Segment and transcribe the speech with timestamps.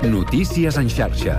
[0.00, 1.34] Notícies en xarxa.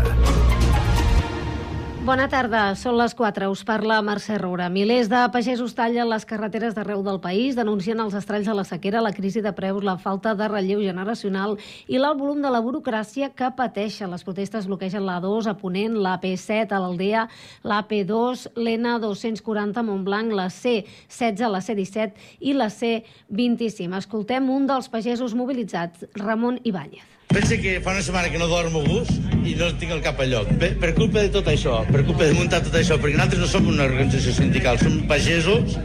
[2.05, 3.47] Bona tarda, són les 4.
[3.49, 4.67] Us parla Mercè Roura.
[4.69, 9.01] Milers de pagesos tallen les carreteres d'arreu del país, denuncien els estralls de la sequera,
[9.01, 11.57] la crisi de preus, la falta de relleu generacional
[11.89, 14.13] i l'alt volum de la burocràcia que pateixen.
[14.13, 17.23] Les protestes bloquegen l'A2 a Ponent, la P7 a l'Aldea,
[17.65, 23.97] la P2, l'N240 a Montblanc, la C16, la C17 i la C25.
[24.03, 27.10] Escoltem un dels pagesos mobilitzats, Ramon Ibáñez.
[27.31, 29.11] Pensa que fa una setmana que no dormo a gust
[29.47, 30.49] i no tinc el cap a lloc.
[30.59, 33.47] Per, per culpa de tot això, per culpa de muntar tot això, perquè nosaltres no
[33.47, 35.77] som una organització sindical, som pagesos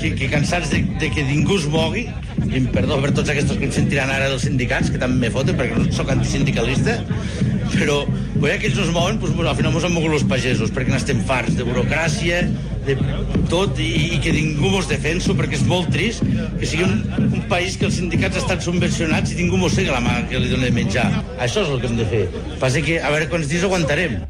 [0.00, 2.06] que, que cansats de, de que ningú es mogui,
[2.50, 5.58] i perdó per tots aquests que em sentiran ara dels sindicats, que també me foten
[5.58, 6.98] perquè no sóc antisindicalista,
[7.74, 8.02] però
[8.40, 10.94] ja que ells no es mouen, doncs, al final mos han mogut els pagesos, perquè
[10.94, 12.42] n'estem farts de burocràcia,
[12.86, 12.96] de
[13.52, 16.96] tot, i, i que ningú mos defenso, perquè és molt trist que sigui un,
[17.28, 20.72] un país que els sindicats estan subvencionats i ningú mossega la mà que li dona
[20.74, 21.08] menjar.
[21.38, 22.26] Això és el que hem de fer.
[22.62, 24.22] Passa que a veure quants dies aguantarem.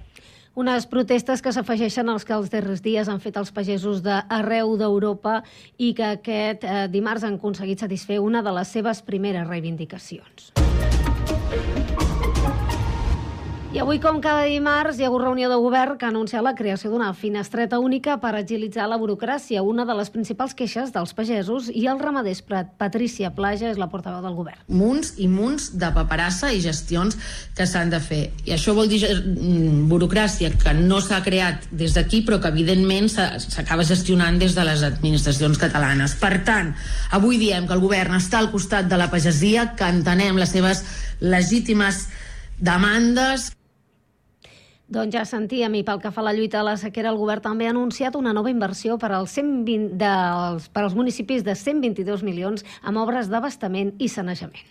[0.58, 5.36] Unes protestes que s'afegeixen als que els darrers dies han fet els pagesos d'arreu d'Europa
[5.78, 10.50] i que aquest eh, dimarts han aconseguit satisfer una de les seves primeres reivindicacions.
[13.70, 16.56] I avui, com cada dimarts, hi ha hagut reunió de govern que ha anunciat la
[16.58, 21.68] creació d'una finestreta única per agilitzar la burocràcia, una de les principals queixes dels pagesos
[21.70, 22.40] i els ramaders.
[22.80, 24.64] Patrícia Plaja és la portaveu del govern.
[24.74, 27.14] Munts i munts de paperassa i gestions
[27.54, 28.18] que s'han de fer.
[28.42, 33.06] I això vol dir mm, burocràcia que no s'ha creat des d'aquí, però que evidentment
[33.06, 36.16] s'acaba gestionant des de les administracions catalanes.
[36.18, 36.74] Per tant,
[37.14, 40.82] avui diem que el govern està al costat de la pagesia, que entenem les seves
[41.22, 42.08] legítimes
[42.58, 43.52] demandes
[44.90, 47.44] doncs ja sentíem, i pel que fa a la lluita a la sequera, el govern
[47.44, 52.26] també ha anunciat una nova inversió per als, 120 dels, per als municipis de 122
[52.26, 54.66] milions amb obres d'abastament i sanejament.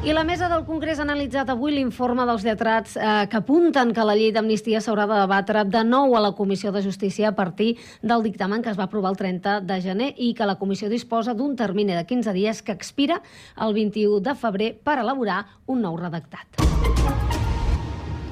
[0.00, 4.06] I la mesa del Congrés ha analitzat avui l'informe dels lletrats eh, que apunten que
[4.08, 7.74] la llei d'amnistia s'haurà de debatre de nou a la Comissió de Justícia a partir
[8.00, 11.36] del dictamen que es va aprovar el 30 de gener i que la Comissió disposa
[11.36, 13.20] d'un termini de 15 dies que expira
[13.60, 16.64] el 21 de febrer per elaborar un nou redactat.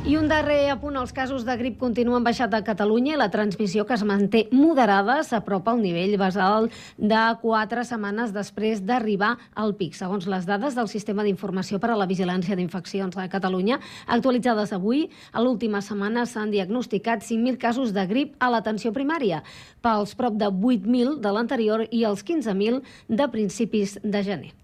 [0.06, 3.82] I un darrer apunt, els casos de grip continuen baixat a Catalunya i la transmissió
[3.84, 9.97] que es manté moderada s'apropa al nivell basal de quatre setmanes després d'arribar al pic.
[9.98, 15.08] Segons les dades del Sistema d'Informació per a la Vigilància d'Infeccions de Catalunya, actualitzades avui,
[15.32, 19.42] a l'última setmana s'han diagnosticat 5.000 casos de grip a l'atenció primària,
[19.82, 24.54] pels prop de 8.000 de l'anterior i els 15.000 de principis de gener.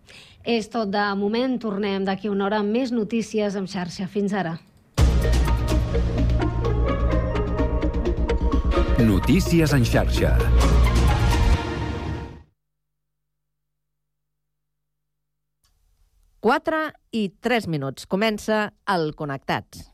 [0.44, 4.06] És tot de moment, tornem d'aquí una hora amb més notícies en xarxa.
[4.06, 4.54] Fins ara.
[9.04, 10.34] Notícies en xarxa.
[16.44, 16.80] Quatre
[17.16, 18.04] i tres minuts.
[18.04, 19.93] Comença el Connectats.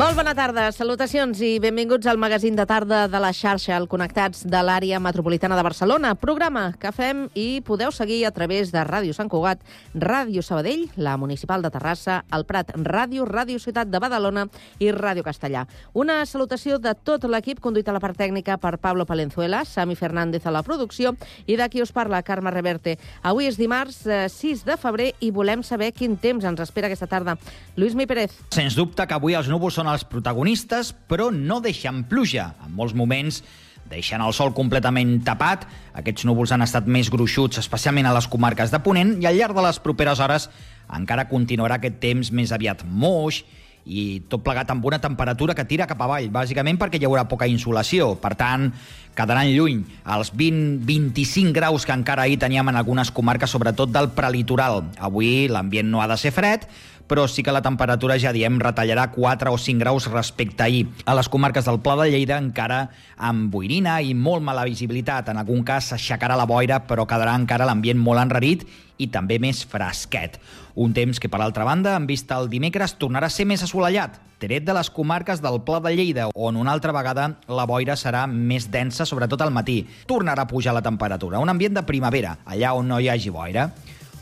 [0.00, 4.46] Molt bona tarda, salutacions i benvinguts al magazín de tarda de la xarxa, al Connectats
[4.48, 9.12] de l'àrea metropolitana de Barcelona, programa que fem i podeu seguir a través de Ràdio
[9.12, 9.60] Sant Cugat,
[9.92, 14.46] Ràdio Sabadell, la Municipal de Terrassa, el Prat Ràdio, Ràdio Ciutat de Badalona
[14.80, 15.66] i Ràdio Castellà.
[15.92, 20.48] Una salutació de tot l'equip conduït a la part tècnica per Pablo Palenzuela, Sami Fernández
[20.48, 21.12] a la producció
[21.44, 22.96] i d'aquí us parla Carme Reverte.
[23.20, 27.10] Avui és dimarts 6 eh, de febrer i volem saber quin temps ens espera aquesta
[27.10, 27.36] tarda.
[27.76, 28.40] Lluís Mi Pérez.
[28.48, 32.52] Sens dubte que avui els núvols són els protagonistes, però no deixen pluja.
[32.64, 33.42] En molts moments
[33.90, 35.66] deixant el sol completament tapat.
[35.98, 39.56] Aquests núvols han estat més gruixuts, especialment a les comarques de Ponent, i al llarg
[39.56, 40.48] de les properes hores
[40.94, 43.44] encara continuarà aquest temps més aviat moix
[43.86, 47.48] i tot plegat amb una temperatura que tira cap avall, bàsicament perquè hi haurà poca
[47.48, 48.12] insolació.
[48.20, 48.68] Per tant,
[49.16, 49.82] quedaran lluny
[50.16, 54.84] els 20-25 graus que encara ahir teníem en algunes comarques, sobretot del prelitoral.
[54.98, 56.68] Avui l'ambient no ha de ser fred,
[57.10, 60.86] però sí que la temperatura, ja diem, retallarà 4 o 5 graus respecte a ahir.
[61.10, 62.84] A les comarques del Pla de Lleida encara
[63.18, 65.32] amb boirina i molt mala visibilitat.
[65.32, 68.62] En algun cas s'aixecarà la boira, però quedarà encara l'ambient molt enrarit
[69.02, 70.38] i també més fresquet.
[70.74, 74.20] Un temps que, per altra banda, en vista el dimecres, tornarà a ser més assolellat,
[74.40, 78.26] tret de les comarques del Pla de Lleida, on una altra vegada la boira serà
[78.30, 79.82] més densa, sobretot al matí.
[80.06, 83.70] Tornarà a pujar la temperatura, un ambient de primavera, allà on no hi hagi boira.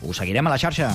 [0.01, 0.93] Ho seguirem a la xarxa.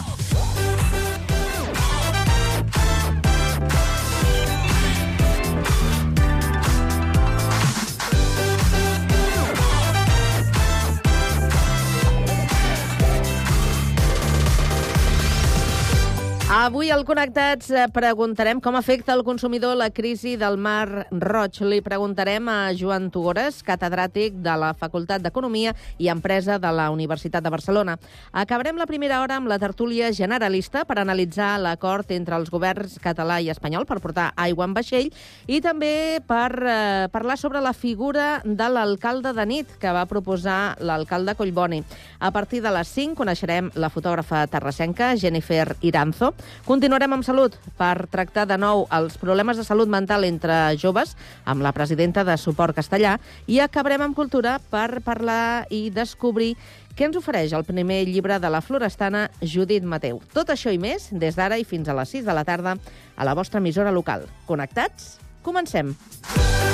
[16.55, 21.57] Avui al Connectats eh, preguntarem com afecta el consumidor la crisi del Mar Roig.
[21.67, 27.43] Li preguntarem a Joan Tugores, catedràtic de la Facultat d'Economia i Empresa de la Universitat
[27.43, 27.97] de Barcelona.
[28.31, 33.41] Acabarem la primera hora amb la tertúlia generalista per analitzar l'acord entre els governs català
[33.43, 35.11] i espanyol per portar aigua en vaixell
[35.51, 36.79] i també per eh,
[37.11, 41.83] parlar sobre la figura de l'alcalde de nit que va proposar l'alcalde Collboni.
[42.23, 46.31] A partir de les 5 coneixerem la fotògrafa terrassenca Jennifer Iranzo
[46.67, 51.65] Continuarem amb salut per tractar de nou els problemes de salut mental entre joves amb
[51.65, 56.55] la presidenta de Suport Castellà i acabarem amb cultura per parlar i descobrir
[56.95, 60.23] què ens ofereix el primer llibre de la florestana Judit Mateu.
[60.33, 62.77] Tot això i més des d'ara i fins a les 6 de la tarda
[63.17, 64.29] a la vostra emissora local.
[64.47, 65.19] Connectats?
[65.43, 65.93] Comencem.
[66.25, 66.74] Dance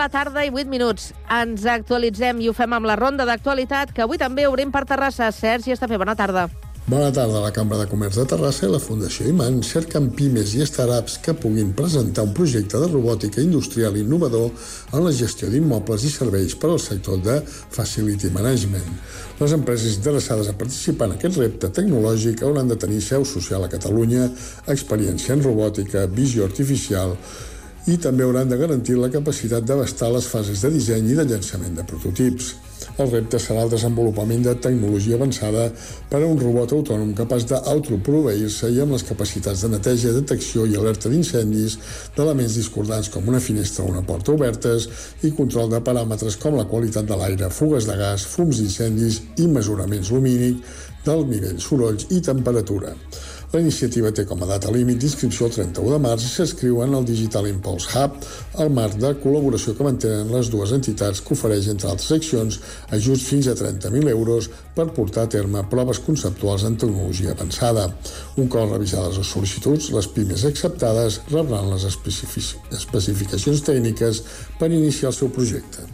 [0.00, 1.10] La tarda i 8 minuts.
[1.40, 5.28] Ens actualitzem i ho fem amb la ronda d'actualitat, que avui també obrim per Terrassa.
[5.34, 6.48] Sergi Estafé, bona tarda.
[6.90, 7.42] Bona tarda.
[7.44, 11.34] La Cambra de Comerç de Terrassa i la Fundació Iman cerquen pimes i startups que
[11.36, 14.48] puguin presentar un projecte de robòtica industrial innovador
[14.96, 18.88] en la gestió d'immobles i serveis per al sector de Facility Management.
[19.38, 23.70] Les empreses interessades a participar en aquest repte tecnològic hauran de tenir seu social a
[23.70, 24.26] Catalunya,
[24.66, 27.14] experiència en robòtica, visió artificial,
[27.88, 31.78] i també hauran de garantir la capacitat d'abastar les fases de disseny i de llançament
[31.78, 32.50] de prototips.
[33.00, 35.66] El repte serà el desenvolupament de tecnologia avançada
[36.10, 40.76] per a un robot autònom capaç d'autoproveir-se i amb les capacitats de neteja, detecció i
[40.76, 41.78] alerta d'incendis
[42.16, 44.88] d'elements discordants com una finestra o una porta obertes
[45.24, 49.48] i control de paràmetres com la qualitat de l'aire, fugues de gas, fums d'incendis i
[49.48, 50.64] mesuraments lumínic
[51.04, 52.96] del nivell sorolls i temperatura.
[53.50, 56.92] La iniciativa té com a data límit d'inscripció el 31 de març i s'inscriu en
[56.94, 58.20] el Digital Impulse Hub,
[58.62, 62.60] el marc de col·laboració que mantenen les dues entitats que ofereix, entre altres accions,
[62.94, 67.88] ajuts fins a 30.000 euros per portar a terme proves conceptuals en tecnologia avançada.
[68.38, 74.22] Un cop revisades les sol·licituds, les pimes acceptades rebran les especific- especificacions tècniques
[74.62, 75.88] per iniciar el seu projecte.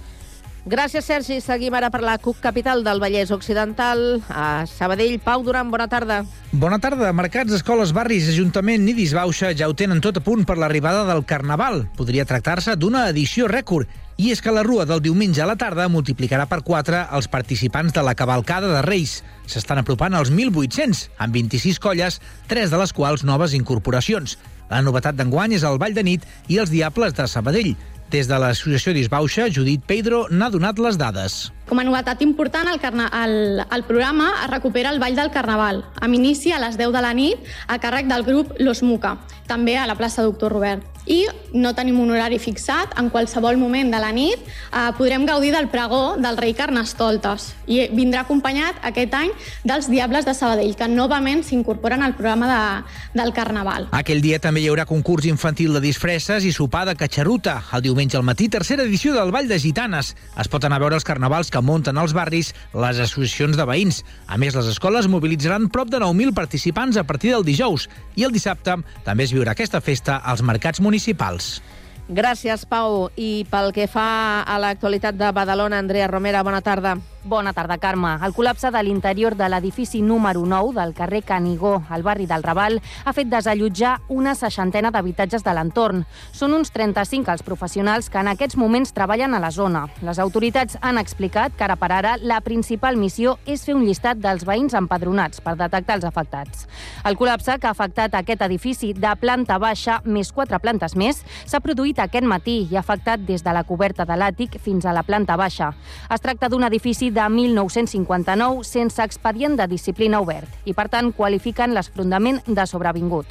[0.66, 1.36] Gràcies, Sergi.
[1.38, 4.00] Seguim ara per la CUC Capital del Vallès Occidental.
[4.26, 6.24] A Sabadell, Pau Duran, bona tarda.
[6.50, 7.12] Bona tarda.
[7.14, 11.22] Mercats, escoles, barris, Ajuntament i Disbauxa ja ho tenen tot a punt per l'arribada del
[11.22, 11.84] Carnaval.
[11.94, 13.86] Podria tractar-se d'una edició rècord.
[14.18, 17.94] I és que la rua del diumenge a la tarda multiplicarà per 4 els participants
[17.94, 19.20] de la cavalcada de Reis.
[19.46, 22.18] S'estan apropant als 1.800, amb 26 colles,
[22.50, 24.34] tres de les quals noves incorporacions.
[24.66, 27.76] La novetat d'enguany és el Ball de Nit i els Diables de Sabadell.
[28.10, 31.38] Des de l'associació Disbauxa, Judit Pedro n'ha donat les dades.
[31.66, 33.08] Com a novetat important, el, carna...
[33.24, 37.02] el, el programa es recupera el Ball del Carnaval, amb inici a les 10 de
[37.02, 39.16] la nit a càrrec del grup Los Muca,
[39.50, 40.84] també a la plaça Doctor Robert.
[41.06, 41.22] I
[41.54, 45.68] no tenim un horari fixat, en qualsevol moment de la nit eh, podrem gaudir del
[45.70, 49.30] pregó del rei Carnestoltes i vindrà acompanyat aquest any
[49.62, 53.86] dels Diables de Sabadell, que novament s'incorporen al programa de, del Carnaval.
[53.94, 57.60] Aquell dia també hi haurà concurs infantil de disfresses i sopar de catxaruta.
[57.74, 60.14] El diumenge al matí, tercera edició del Ball de Gitanes.
[60.34, 64.02] Es pot anar a veure els carnavals que munten als barris les associacions de veïns.
[64.26, 67.88] A més, les escoles mobilitzaran prop de 9.000 participants a partir del dijous.
[68.16, 71.60] I el dissabte també es viurà aquesta festa als mercats municipals.
[72.08, 73.08] Gràcies, Pau.
[73.18, 76.96] I pel que fa a l'actualitat de Badalona, Andrea Romera, bona tarda.
[77.26, 78.12] Bona tarda, Carme.
[78.22, 82.76] El col·lapse de l'interior de l'edifici número 9 del carrer Canigó, al barri del Raval,
[83.04, 86.04] ha fet desallotjar una seixantena d'habitatges de l'entorn.
[86.30, 89.88] Són uns 35 els professionals que en aquests moments treballen a la zona.
[90.06, 94.22] Les autoritats han explicat que ara per ara la principal missió és fer un llistat
[94.22, 96.68] dels veïns empadronats per detectar els afectats.
[97.02, 101.58] El col·lapse que ha afectat aquest edifici de planta baixa més quatre plantes més s'ha
[101.58, 105.02] produït aquest matí i ha afectat des de la coberta de l'àtic fins a la
[105.02, 105.74] planta baixa.
[106.06, 111.72] Es tracta d'un edifici de 1959 sense expedient de disciplina obert i, per tant, qualifiquen
[111.72, 113.30] l'esfrondament de sobrevingut.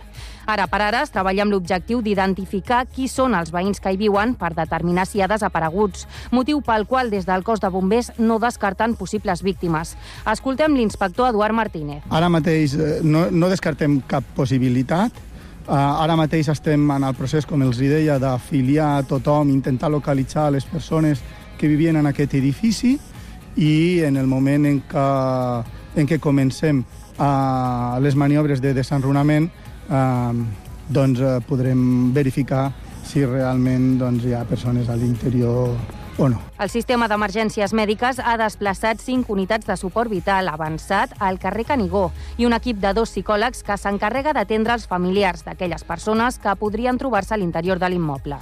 [0.50, 4.36] Ara per ara es treballa amb l'objectiu d'identificar qui són els veïns que hi viuen
[4.38, 8.98] per determinar si ha desapareguts, motiu pel qual des del cos de bombers no descarten
[8.98, 9.96] possibles víctimes.
[10.32, 12.04] Escoltem l'inspector Eduard Martínez.
[12.10, 15.14] Ara mateix eh, no, no descartem cap possibilitat.
[15.66, 19.90] Uh, ara mateix estem en el procés, com els hi deia, d'afiliar a tothom, intentar
[19.90, 21.24] localitzar les persones
[21.58, 23.00] que vivien en aquest edifici
[23.56, 25.08] i en el moment en què,
[25.96, 29.50] en què comencem uh, les maniobres de desenrunament
[29.90, 30.34] uh,
[30.90, 32.70] doncs uh, podrem verificar
[33.06, 35.76] si realment doncs, hi ha persones a l'interior
[36.18, 36.40] o no.
[36.60, 42.10] El sistema d'emergències mèdiques ha desplaçat cinc unitats de suport vital avançat al carrer Canigó
[42.38, 46.98] i un equip de dos psicòlegs que s'encarrega d'atendre els familiars d'aquelles persones que podrien
[46.98, 48.40] trobar-se a l'interior de l'immoble.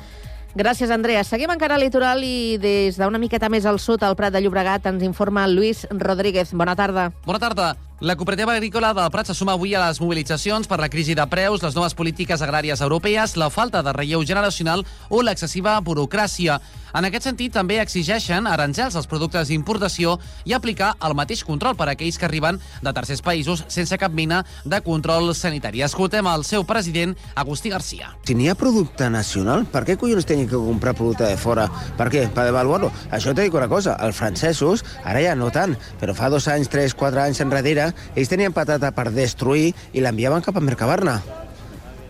[0.54, 1.24] Gràcies, Andrea.
[1.26, 4.86] Seguim encara al litoral i des d'una miqueta més al sud, al Prat de Llobregat,
[4.86, 6.54] ens informa Lluís Rodríguez.
[6.54, 7.10] Bona tarda.
[7.26, 7.72] Bona tarda.
[8.04, 11.24] La cooperativa agrícola del Prat se suma avui a les mobilitzacions per la crisi de
[11.32, 16.60] preus, les noves polítiques agràries europees, la falta de relleu generacional o l'excessiva burocràcia.
[16.94, 21.88] En aquest sentit, també exigeixen aranzels als productes d'importació i aplicar el mateix control per
[21.88, 25.82] a aquells que arriben de tercers països sense cap mena de control sanitari.
[25.82, 28.12] Escoltem el seu president, Agustí Garcia.
[28.28, 31.66] Si n'hi ha producte nacional, per què collons tenen que comprar producte de fora?
[31.98, 32.28] Per què?
[32.36, 32.92] Per devaluar-lo?
[33.10, 36.70] Això t'he dit una cosa, els francesos, ara ja no tant, però fa dos anys,
[36.70, 41.22] tres, quatre anys enrere, ells tenien patata per destruir i l'enviaven cap a Mercabarna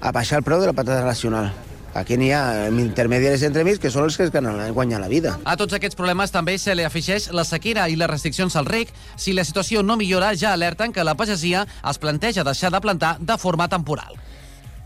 [0.01, 1.51] a baixar el preu de la patata nacional.
[1.93, 5.35] Aquí n'hi ha intermediaris entremig que són els que es ganen- guanyen la vida.
[5.45, 8.89] A tots aquests problemes també se li afegeix la sequera i les restriccions al rec.
[9.15, 13.19] Si la situació no millora, ja alerten que la pagesia es planteja deixar de plantar
[13.19, 14.17] de forma temporal.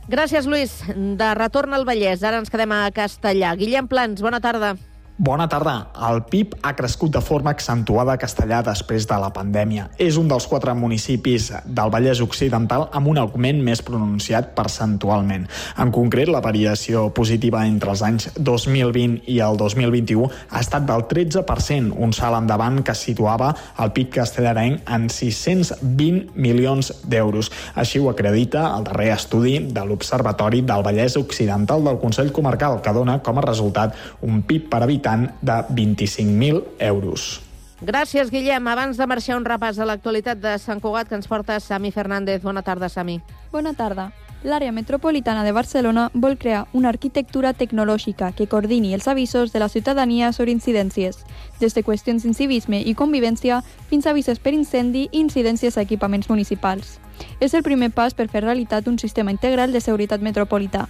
[0.10, 0.72] Gràcies, Lluís.
[1.18, 3.56] De retorn al Vallès, ara ens quedem a Castellà.
[3.56, 4.76] Guillem Plans, bona tarda.
[5.20, 5.88] Bona tarda.
[6.08, 9.88] El PIB ha crescut de forma accentuada a Castellà després de la pandèmia.
[9.98, 15.48] És un dels quatre municipis del Vallès Occidental amb un augment més pronunciat percentualment.
[15.82, 21.08] En concret, la variació positiva entre els anys 2020 i el 2021 ha estat del
[21.10, 23.50] 13%, un salt endavant que situava
[23.82, 27.50] el PIB castellarenc en 620 milions d'euros.
[27.74, 32.94] Així ho acredita el darrer estudi de l'Observatori del Vallès Occidental del Consell Comarcal, que
[32.94, 35.07] dona com a resultat un PIB per habitant
[35.42, 37.42] de 25.000 euros.
[37.82, 38.68] Gràcies, Guillem.
[38.68, 42.42] Abans de marxar, un repàs a l'actualitat de Sant Cugat que ens porta Sami Fernández.
[42.42, 43.22] Bona tarda, Sami.
[43.52, 44.12] Bona tarda.
[44.44, 49.70] L'àrea metropolitana de Barcelona vol crear una arquitectura tecnològica que coordini els avisos de la
[49.70, 51.24] ciutadania sobre incidències,
[51.60, 56.30] des de qüestions d'incivisme i convivència fins a avisos per incendi i incidències a equipaments
[56.30, 57.00] municipals.
[57.40, 60.88] És el primer pas per fer realitat un sistema integral de seguretat metropolità.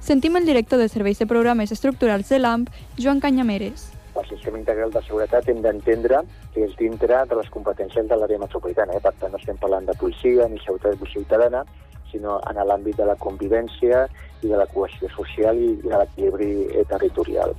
[0.00, 2.68] Sentim el director de Serveis de Programes Estructurals de l'AMP,
[2.98, 3.90] Joan Canyameres.
[4.16, 6.22] El sistema integral de seguretat hem d'entendre
[6.54, 8.96] que és dintre de les competències de l'àrea metropolitana.
[8.96, 9.02] Eh?
[9.04, 11.64] Per tant, no estem parlant de policia ni seguretat ciutadana,
[12.10, 14.06] sinó en l'àmbit de la convivència
[14.42, 17.54] i de la cohesió social i de l'equilibri eh, territorial.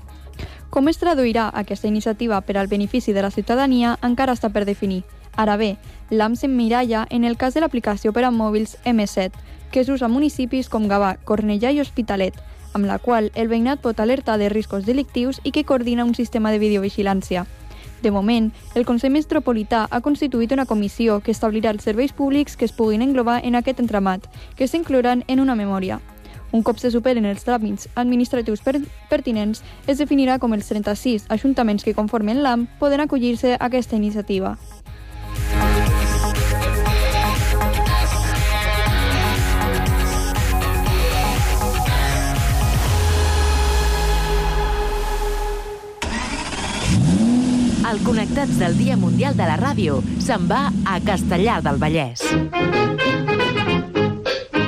[0.71, 5.01] Com es traduirà aquesta iniciativa per al benefici de la ciutadania encara està per definir.
[5.35, 5.75] Ara bé,
[6.09, 9.31] l'AM s'emmiralla en el cas de l'aplicació per a mòbils M7,
[9.71, 12.35] que s'usa a municipis com Gavà, Cornellà i Hospitalet,
[12.73, 16.51] amb la qual el veïnat pot alertar de riscos delictius i que coordina un sistema
[16.51, 17.45] de videovigilància.
[18.01, 22.65] De moment, el Consell Metropolità ha constituït una comissió que establirà els serveis públics que
[22.65, 24.25] es puguin englobar en aquest entramat,
[24.57, 25.99] que s'inclouran en una memòria.
[26.51, 31.85] Un cop se superen els tràmits administratius per pertinents, es definirà com els 36 ajuntaments
[31.85, 34.57] que conformen l'AM poden acollir-se a aquesta iniciativa.
[47.91, 52.23] El Connectats del Dia Mundial de la Ràdio se'n va a Castellar del Vallès.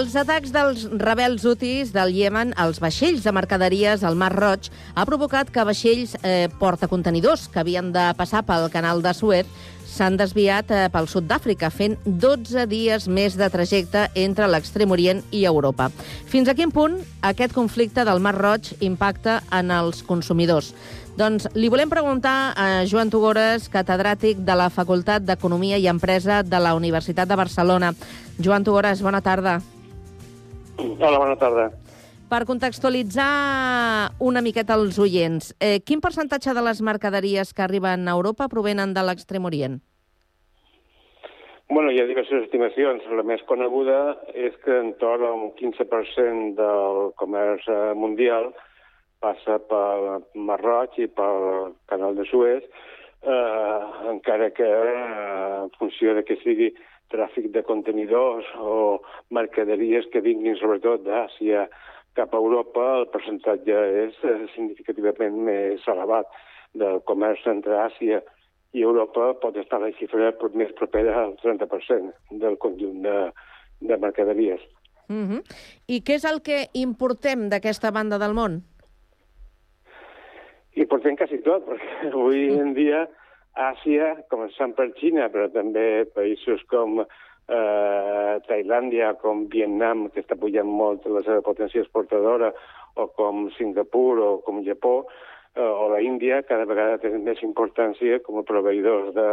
[0.00, 5.04] Els atacs dels rebels hutis del Iemen als vaixells de mercaderies al Mar Roig ha
[5.04, 9.50] provocat que vaixells eh, portacontenidors que havien de passar pel canal de Suez
[9.84, 15.20] s'han desviat eh, pel sud d'Àfrica, fent 12 dies més de trajecte entre l'Extrem Orient
[15.36, 15.90] i Europa.
[16.32, 20.70] Fins a quin punt aquest conflicte del Mar Roig impacta en els consumidors?
[21.18, 26.62] Doncs li volem preguntar a Joan Tugores, catedràtic de la Facultat d'Economia i Empresa de
[26.62, 27.92] la Universitat de Barcelona.
[28.40, 29.58] Joan Tugores, bona tarda.
[30.80, 31.70] Hola, bona tarda.
[32.30, 38.14] Per contextualitzar una miqueta els oients, eh, quin percentatge de les mercaderies que arriben a
[38.16, 39.80] Europa provenen de l'Extrem Orient?
[41.70, 43.04] Bueno, hi ha diverses estimacions.
[43.18, 48.52] La més coneguda és que en torn a un 15% del comerç eh, mundial
[49.20, 52.64] passa pel Mar Roig i pel canal de Suez,
[53.22, 53.80] eh,
[54.14, 56.72] encara que eh, en funció de que sigui
[57.10, 59.00] tràfic de contenidors o
[59.34, 61.66] mercaderies que vinguin sobretot d'Àsia
[62.18, 66.30] cap a Europa, el percentatge és eh, significativament més elevat.
[66.70, 68.20] Del comerç entre Àsia
[68.78, 73.16] i Europa pot estar la xifra més propera al 30% del conjunt de,
[73.80, 74.60] de mercaderies.
[75.08, 75.40] Mm -hmm.
[75.88, 78.62] I què és el que importem d'aquesta banda del món?
[80.74, 83.08] Importem quasi tot, perquè avui en dia
[83.58, 90.68] Àsia, començant per Xina, però també països com eh, Tailàndia, com Vietnam, que està pujant
[90.68, 92.52] molt la seva potència exportadora,
[92.94, 95.06] o com Singapur o com Japó,
[95.56, 99.28] eh, o la Índia, cada vegada tenen més importància com a proveïdors de,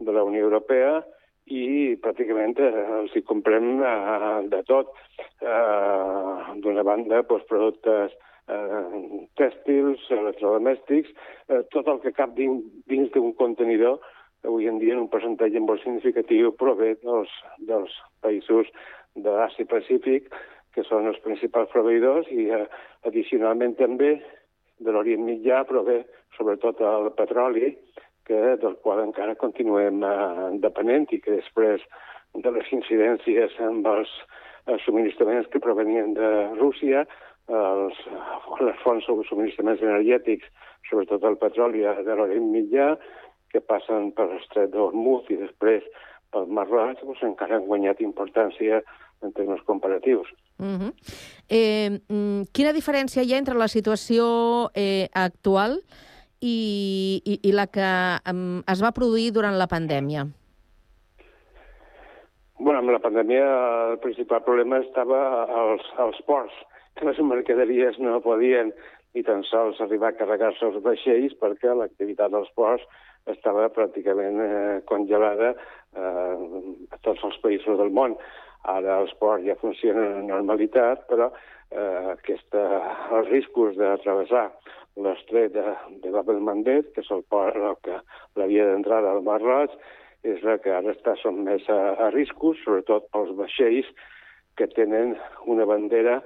[0.00, 1.02] de la Unió Europea
[1.52, 4.96] i pràcticament eh, els hi comprem eh, de tot.
[5.42, 8.31] Eh, D'una banda, doncs, productes eh,
[9.40, 11.12] tèxtils, electrodomèstics,
[11.48, 14.00] eh, tot el que cap dins, d'un contenidor,
[14.44, 17.30] avui en dia en un percentatge molt significatiu prové dels,
[17.68, 17.92] dels
[18.24, 18.68] països
[19.14, 20.32] de l'Àsia Pacífic,
[20.74, 22.66] que són els principals proveïdors, i eh,
[23.06, 24.16] addicionalment també
[24.82, 26.02] de l'Orient Mitjà prové
[26.36, 27.74] sobretot el petroli,
[28.26, 31.82] que, del qual encara continuem eh, depenent i que després
[32.34, 34.12] de les incidències amb els,
[34.72, 37.04] els subministraments que provenien de Rússia,
[37.48, 37.98] els,
[38.60, 40.46] les fonts de subministraments energètics,
[40.88, 42.92] sobretot el petroli de l'Orient Mitjà,
[43.52, 45.84] que passen per l'estret d'Hormuz i després
[46.32, 48.80] pel Mar Roig, doncs encara han guanyat importància
[49.22, 50.28] en termes comparatius.
[50.58, 50.92] Mm -hmm.
[51.48, 51.90] eh,
[52.52, 55.80] quina diferència hi ha entre la situació eh, actual
[56.40, 57.88] i, i, i la que
[58.30, 60.26] um, es va produir durant la pandèmia?
[62.58, 63.46] Bueno, amb la pandèmia
[63.92, 66.54] el principal problema estava als, als ports,
[66.96, 68.72] que les mercaderies no podien
[69.14, 72.84] ni tan sols arribar a carregar-se els vaixells perquè l'activitat dels ports
[73.30, 76.36] estava pràcticament eh, congelada eh,
[76.90, 78.16] a tots els països del món.
[78.72, 82.62] Ara els ports ja funcionen en normalitat, però eh, aquesta,
[83.18, 84.48] els riscos de travessar
[85.02, 85.64] l'estret de,
[86.02, 88.00] de Bab el-Mandeb, que és el port que
[88.36, 89.72] la via al Mar Roig,
[90.22, 93.88] és la que ara està sotmès a, a riscos, sobretot pels vaixells
[94.56, 95.16] que tenen
[95.50, 96.20] una bandera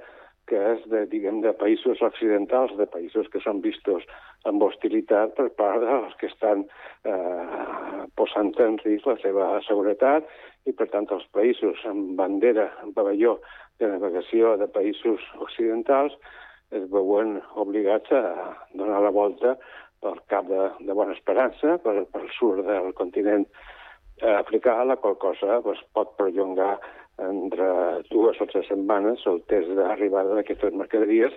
[0.55, 4.05] és de, diguem, de països occidentals, de països que són vistos
[4.47, 6.63] amb hostilitat per part dels que estan
[7.03, 10.27] eh, posant en risc la seva seguretat
[10.65, 13.37] i, per tant, els països amb bandera, amb pavelló
[13.79, 16.15] de navegació de països occidentals
[16.75, 18.23] es veuen obligats a
[18.75, 19.55] donar la volta
[20.03, 23.47] pel cap de, de Bona Esperança, per, pel sud del continent
[24.21, 26.77] africà, la qual cosa pues, pot perllongar
[27.17, 27.67] entre
[28.11, 31.33] dues o tres setmanes el temps d'arribada d'aquestes mercaderies,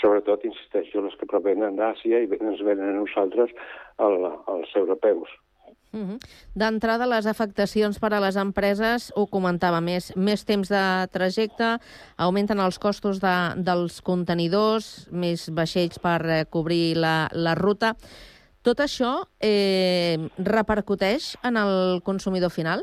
[0.00, 3.50] sobretot, insisteixo, les que provenen d'Àsia i ens venen a nosaltres
[3.98, 5.32] el, els europeus.
[5.94, 6.18] Uh -huh.
[6.54, 11.78] D'entrada, les afectacions per a les empreses, ho comentava, més, més temps de trajecte,
[12.16, 17.94] augmenten els costos de, dels contenidors, més vaixells per eh, cobrir la, la ruta.
[18.62, 22.82] Tot això eh, repercuteix en el consumidor final?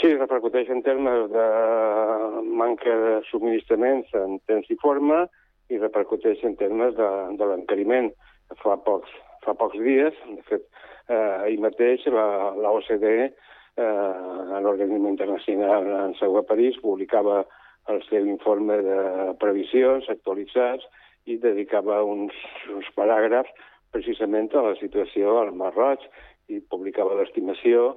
[0.00, 1.44] Sí, repercuteix en termes de
[2.60, 5.22] manca de subministraments en temps i forma
[5.72, 8.10] i repercuteix en termes de, de l'encariment.
[8.60, 9.12] Fa pocs,
[9.44, 10.66] fa pocs dies, de fet,
[11.08, 12.26] eh, ahir mateix la,
[12.60, 17.44] la OCDE, eh, l'Organisme Internacional en Seu a París, publicava
[17.88, 19.00] el seu informe de
[19.40, 20.84] previsions actualitzats
[21.26, 22.36] i dedicava uns,
[22.74, 23.54] uns paràgrafs
[23.94, 26.04] precisament a la situació al Mar Roig
[26.52, 27.94] i publicava l'estimació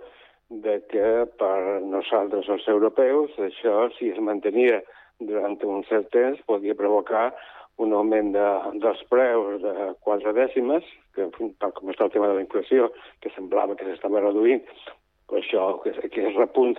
[0.49, 1.07] de que
[1.37, 4.81] per nosaltres els europeus això, si es mantenia
[5.19, 7.29] durant un cert temps, podia provocar
[7.79, 8.47] un augment de,
[8.83, 10.83] dels preus de quatre dècimes,
[11.15, 11.29] que
[11.61, 12.89] tal com està el tema de la inflació,
[13.23, 14.65] que semblava que s'estava reduint,
[15.29, 16.75] però això, que, que és repunt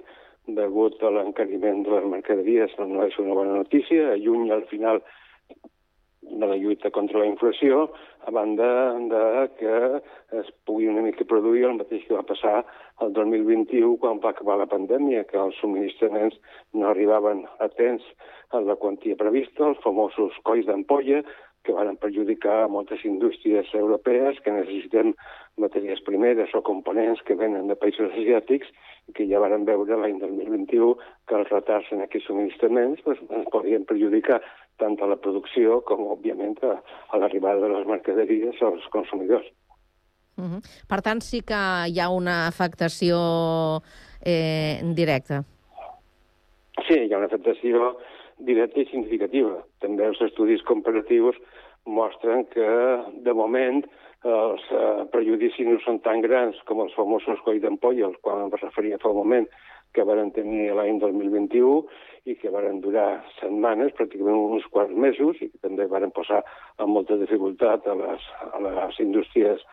[0.51, 4.11] degut a l'encariment de les mercaderies, no és una bona notícia.
[4.13, 5.01] A juny, al final,
[6.23, 7.89] de la lluita contra la inflació,
[8.27, 8.69] a banda
[9.11, 9.77] de que
[10.41, 12.61] es pugui una mica produir el mateix que va passar
[13.05, 16.37] el 2021 quan va acabar la pandèmia, que els subministraments
[16.77, 18.05] no arribaven a temps
[18.57, 21.23] a la quantia prevista, els famosos colls d'ampolla,
[21.65, 25.13] que van perjudicar moltes indústries europees que necessiten
[25.61, 28.71] matèries primeres o components que venen de països asiàtics
[29.11, 30.95] i que ja varen veure l'any 2021
[31.29, 34.41] que els retards en aquests subministraments pues, ens podien perjudicar
[34.81, 36.79] tant a la producció com, òbviament, a,
[37.13, 39.53] a l'arribada de les mercaderies als consumidors.
[40.37, 40.61] Uh -huh.
[40.89, 43.17] Per tant, sí que hi ha una afectació
[44.25, 45.45] eh, directa.
[46.87, 47.97] Sí, hi ha una afectació
[48.39, 49.65] directa i significativa.
[49.81, 51.37] També els estudis comparatius
[51.85, 52.69] mostren que,
[53.25, 53.85] de moment,
[54.25, 58.51] els eh, prejudicis no són tan grans com els famosos coll d'ampolla, als quals em
[58.63, 59.47] referia fa un moment,
[59.95, 61.87] que varen tenir l'any 2021
[62.31, 66.43] i que varen durar setmanes, pràcticament uns quants mesos, i que també varen posar
[66.77, 69.65] amb molta dificultat a les, a les indústries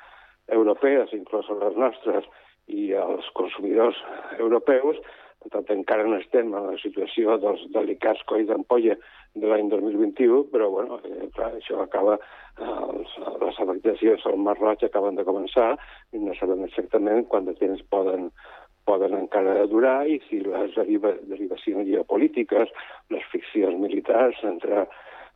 [0.53, 2.27] europees, inclús les nostres,
[2.67, 3.99] i als consumidors
[4.39, 4.99] europeus.
[5.43, 8.97] Per tant, encara no estem en la situació dels delicats colls d'ampolla
[9.37, 12.17] de l'any 2021, però bueno, eh, clar, això acaba,
[12.57, 15.75] eh, els, les afectacions al Mar Roig acaben de començar
[16.11, 18.31] i no sabem exactament quant de temps poden,
[18.89, 22.73] poden encara durar i si les deriva, derivacions geopolítiques,
[23.13, 24.87] les ficcions militars entre,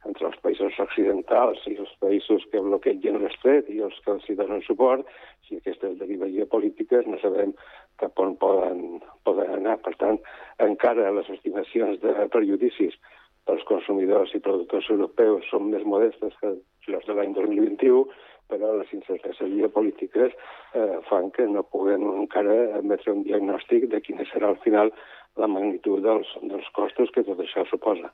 [0.10, 4.36] entre els països occidentals i els països que bloquegen l'estret i els que els hi
[4.40, 5.06] donen suport,
[5.48, 7.54] si aquestes derives geopolítiques no sabem
[8.02, 9.78] cap on poden, poden anar.
[9.86, 10.18] Per tant,
[10.64, 12.98] encara les estimacions de perjudicis
[13.46, 16.56] pels consumidors i productors europeus són més modestes que
[16.90, 18.04] les de l'any 2021,
[18.52, 24.28] però les incerteses geopolítiques eh, fan que no puguem encara emetre un diagnòstic de quina
[24.34, 24.92] serà al final
[25.40, 28.12] la magnitud dels, dels costos que tot això suposa.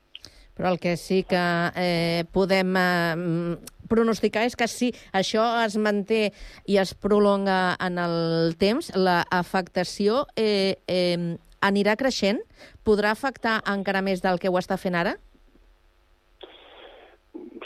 [0.58, 1.40] Però el que sí que
[1.78, 6.32] eh, podem eh, pronosticar és que si això es manté
[6.66, 12.42] i es prolonga en el temps, la afectació eh, eh, anirà creixent?
[12.82, 15.14] Podrà afectar encara més del que ho està fent ara?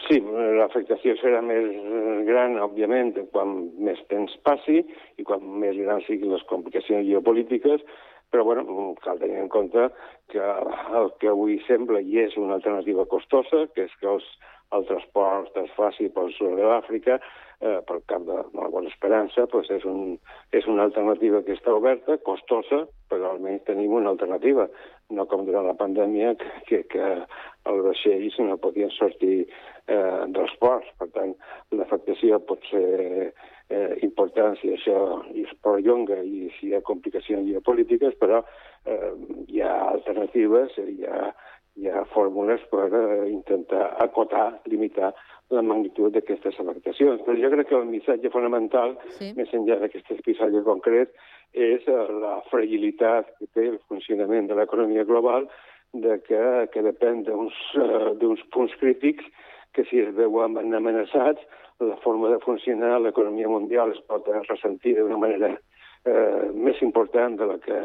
[0.03, 0.19] Sí,
[0.59, 1.65] l'afectació serà més
[2.29, 7.81] gran, òbviament, quan més temps passi i quan més grans siguin les complicacions geopolítiques,
[8.33, 9.91] però bueno, cal tenir en compte
[10.33, 14.27] que el que avui sembla i és una alternativa costosa, que és que els,
[14.73, 17.19] el transport es faci pel sud de l'Àfrica,
[17.61, 20.17] eh, pel cap de, la Bona Esperança, pues és, un,
[20.57, 24.67] és una alternativa que està oberta, costosa, però almenys tenim una alternativa,
[25.13, 27.11] no com durant la pandèmia, que, que, que
[27.69, 30.89] els vaixells no podien sortir eh, dels ports.
[30.99, 31.37] Per tant,
[31.77, 33.31] l'afectació pot ser
[33.73, 34.99] eh, important si això
[35.33, 38.43] es perllonga i si hi ha complicacions geopolítiques, però
[38.85, 39.13] eh,
[39.49, 41.33] hi ha alternatives, hi ha,
[41.81, 45.13] hi ha fórmules per eh, intentar acotar, limitar
[45.53, 47.25] la magnitud d'aquestes afectacions.
[47.27, 49.33] Però jo crec que el missatge fonamental, sí.
[49.37, 51.17] més enllà d'aquest episodi concret,
[51.53, 55.49] és eh, la fragilitat que té el funcionament de l'economia global,
[55.93, 59.27] de que, que depèn d'uns uh, punts crítics
[59.75, 61.43] que si es veuen amenaçats,
[61.81, 67.49] la forma de funcionar l'economia mundial es pot ressentir d'una manera eh, més important de
[67.51, 67.79] la que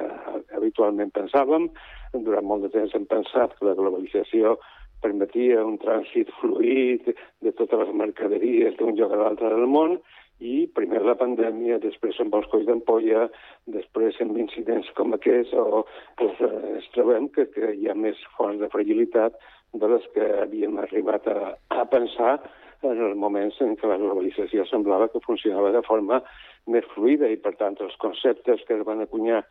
[0.57, 1.69] habitualment pensàvem.
[2.13, 4.57] Durant molt de temps hem pensat que la globalització
[5.01, 7.11] permetia un trànsit fluid
[7.45, 9.99] de totes les mercaderies d'un lloc a l'altre del món,
[10.37, 13.25] i primer la pandèmia, després amb els colls d'ampolla,
[13.73, 15.81] després amb incidents com aquests, o
[16.19, 19.39] doncs, eh, ens trobem que, que hi ha més fonts de fragilitat
[19.73, 22.37] de les que havíem arribat a, a pensar
[22.85, 26.21] en els moments en què la globalització semblava que funcionava de forma
[26.69, 29.41] més fluida i, per tant, els conceptes que es van acunyar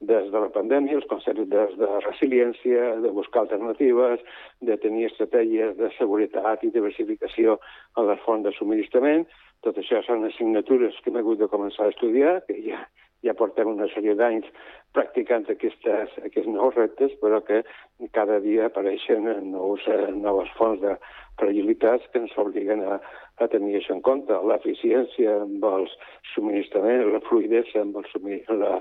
[0.00, 4.22] des de la pandèmia, els conceptes de, resiliència, de buscar alternatives,
[4.64, 7.58] de tenir estratègies de seguretat i diversificació
[8.00, 9.26] a les fonts de subministrament.
[9.66, 12.80] Tot això són assignatures que hem hagut de començar a estudiar, que ja,
[13.26, 14.48] ja portem una sèrie d'anys
[14.96, 17.62] practicant aquestes, aquests nous reptes, però que
[18.16, 20.96] cada dia apareixen nous, noves fonts de
[21.40, 22.98] fragilitats que ens obliguen a,
[23.40, 24.40] a tenir això en compte.
[24.52, 25.94] L'eficiència amb els
[26.34, 28.08] subministraments, la fluidesa amb el
[28.62, 28.80] la,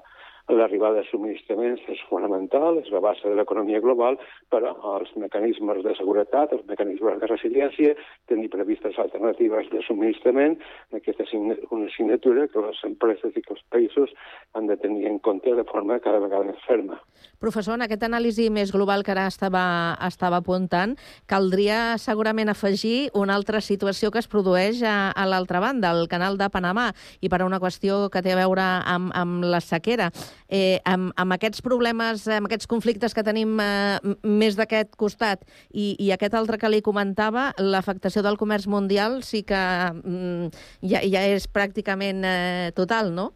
[0.49, 4.17] l'arribada de subministraments és fonamental, és la base de l'economia global,
[4.49, 7.95] però els mecanismes de seguretat, els mecanismes de resiliència,
[8.31, 10.57] tenir previstes alternatives de subministrament,
[10.95, 14.13] aquesta és una assignatura que les empreses i que els països
[14.57, 16.99] han de tenir en compte de forma cada vegada més ferma.
[17.39, 19.63] Professor, en aquest anàlisi més global que ara estava,
[20.07, 20.95] estava apuntant,
[21.29, 26.37] caldria segurament afegir una altra situació que es produeix a, a l'altra banda, al canal
[26.39, 26.89] de Panamà,
[27.21, 30.09] i per a una qüestió que té a veure amb, amb la sequera
[30.47, 35.95] eh, amb, amb aquests problemes, amb aquests conflictes que tenim eh, més d'aquest costat i,
[35.99, 40.49] i aquest altre que li comentava, l'afectació del comerç mundial sí que mm,
[40.87, 43.31] ja, ja és pràcticament eh, total, no?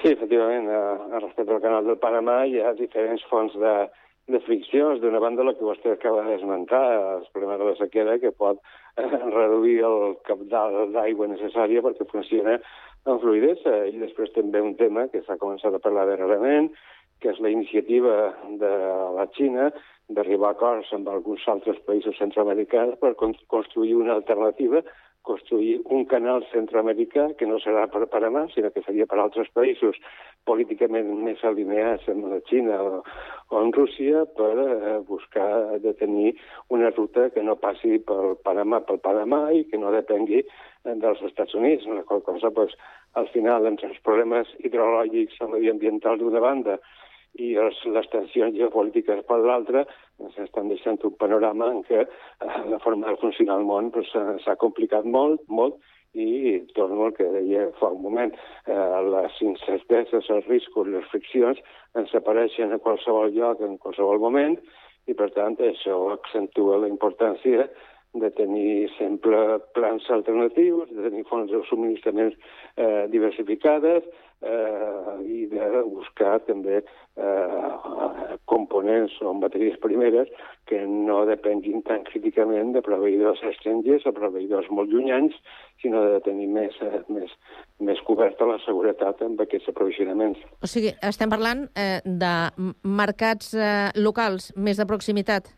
[0.00, 3.74] Sí, efectivament, a respecte al canal del Panamà hi ha diferents fonts de,
[4.32, 5.00] de friccions.
[5.02, 6.82] D'una banda, el que vostè acaba d'esmentar,
[7.16, 8.60] els problemes de la sequera, que pot
[8.96, 12.58] eh, reduir el capdalt d'aigua necessària perquè funciona
[13.06, 13.84] amb fluidesa.
[13.90, 16.70] I després també un tema que s'ha començat a parlar darrerament,
[17.20, 18.72] que és la iniciativa de
[19.16, 19.68] la Xina
[20.10, 24.82] d'arribar a acords amb alguns altres països centroamericans per construir una alternativa
[25.22, 29.98] construir un canal centroamericà que no serà per Panamà, sinó que seria per altres països
[30.48, 33.02] políticament més alineats amb la Xina o,
[33.50, 36.32] o amb Rússia per eh, buscar de tenir
[36.68, 41.20] una ruta que no passi pel Panamà pel Panamà i que no depengui eh, dels
[41.28, 42.72] Estats Units, qual cosa, pues,
[43.20, 46.80] al final, entre els problemes hidrològics o mediambientals d'una banda
[47.38, 49.84] i els, les tensions geopolítiques per l'altra
[50.20, 54.10] ens estan deixant un panorama en què eh, la forma de funcionar el món pues,
[54.44, 55.78] s'ha complicat molt, molt,
[56.12, 58.32] i torno al que deia fa un moment,
[58.66, 61.60] eh, les incerteses, els riscos, les friccions
[61.94, 64.58] ens apareixen a qualsevol lloc, en qualsevol moment,
[65.06, 67.68] i per tant això accentua la importància
[68.12, 72.34] de tenir sempre plans alternatius, de tenir fonts de subministraments
[72.76, 74.02] eh, diversificades
[74.42, 80.30] eh, i de buscar també eh, components o matèries primeres
[80.70, 85.36] que no depenguin tan críticament de proveïdors estrangers o proveïdors molt llunyans,
[85.82, 87.32] sinó de tenir més, eh, més,
[87.80, 90.40] més coberta la seguretat amb aquests aprovisionaments.
[90.62, 92.34] O sigui, estem parlant eh, de
[92.84, 95.52] mercats eh, locals, més de proximitat?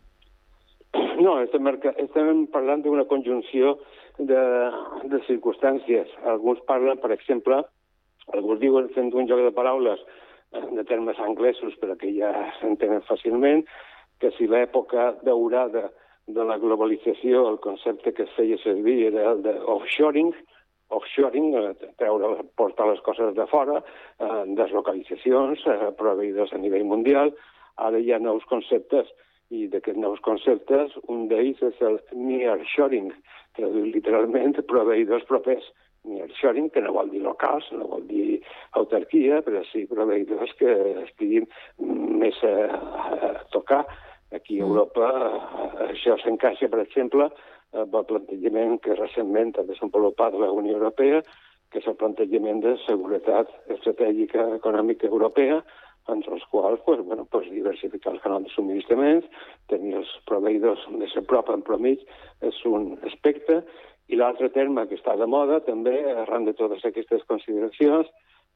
[1.23, 1.67] No, estem,
[2.03, 3.77] estem parlant d'una conjunció
[4.19, 4.41] de,
[5.09, 6.09] de circumstàncies.
[6.29, 7.61] Alguns parlen, per exemple,
[8.31, 9.99] alguns diuen, fent un joc de paraules
[10.53, 13.65] eh, de termes anglesos, però que ja s'entenen fàcilment,
[14.19, 15.89] que si l'època daurada
[16.27, 20.31] de la globalització, el concepte que es feia servir era el de offshoring,
[20.93, 23.81] offshoring, eh, treure, portar les coses de fora,
[24.19, 27.33] eh, deslocalitzacions, eh, proveïdors a nivell mundial,
[27.77, 29.09] ara hi ha nous conceptes
[29.49, 33.11] i d'aquests nous conceptes, un d'ells és el nearshoring,
[33.57, 35.65] traduït literalment proveïdors propers.
[36.03, 38.41] Nearshoring, que no vol dir locals, no vol dir
[38.79, 40.73] autarquia, però sí proveïdors que
[41.05, 41.47] estiguin
[42.19, 42.55] més a,
[43.29, 43.83] a tocar.
[44.33, 45.09] Aquí a Europa
[45.87, 47.29] això s'encaixa, per exemple,
[47.73, 51.21] amb el plantejament que recentment ha desenvolupat la Unió Europea,
[51.71, 55.61] que és el plantejament de seguretat estratègica econòmica europea,
[56.11, 59.27] entre els quals pues, bueno, pues, diversificar el canal de subministraments,
[59.71, 62.03] tenir els proveïdors més a prop en promig
[62.43, 63.61] és un aspecte,
[64.11, 68.09] i l'altre terme que està de moda també, arran de totes aquestes consideracions,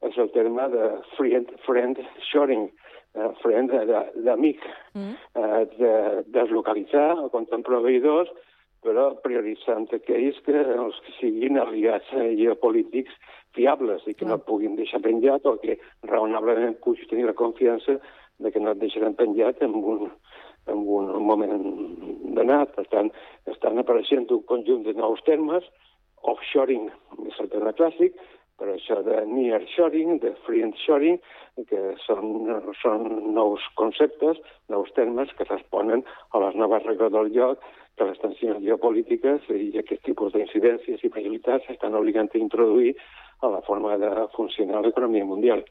[0.06, 2.68] és el terme de friend, friend shoring,
[3.16, 3.74] eh, friend
[4.26, 4.62] d'amic,
[4.94, 5.16] mm.
[5.42, 5.94] eh, de
[6.36, 8.30] deslocalitzar o comptant proveïdors,
[8.86, 13.16] però prioritzant aquells que, els que siguin aliats eh, geopolítics
[13.58, 17.98] fiables i que no et puguin deixar penjat o que raonablement puguis tenir la confiança
[18.38, 20.12] de que no et deixaran penjat en un,
[20.67, 21.60] en un moment
[22.38, 22.73] donat.
[22.77, 23.12] Per tant,
[23.51, 25.65] estan apareixent un conjunt de nous termes,
[26.27, 26.89] offshoring
[27.27, 28.17] és el terme clàssic,
[28.58, 31.19] per això de nearshoring, de friendshoring,
[31.69, 32.47] que són,
[32.82, 34.39] són nous conceptes,
[34.73, 36.03] nous termes que responen
[36.34, 37.62] a les noves regles del lloc
[37.97, 42.93] que les tensions geopolítiques i aquest tipus d'incidències i fragilitats estan obligant a introduir
[43.41, 45.63] a la forma de funcionar l'economia mundial.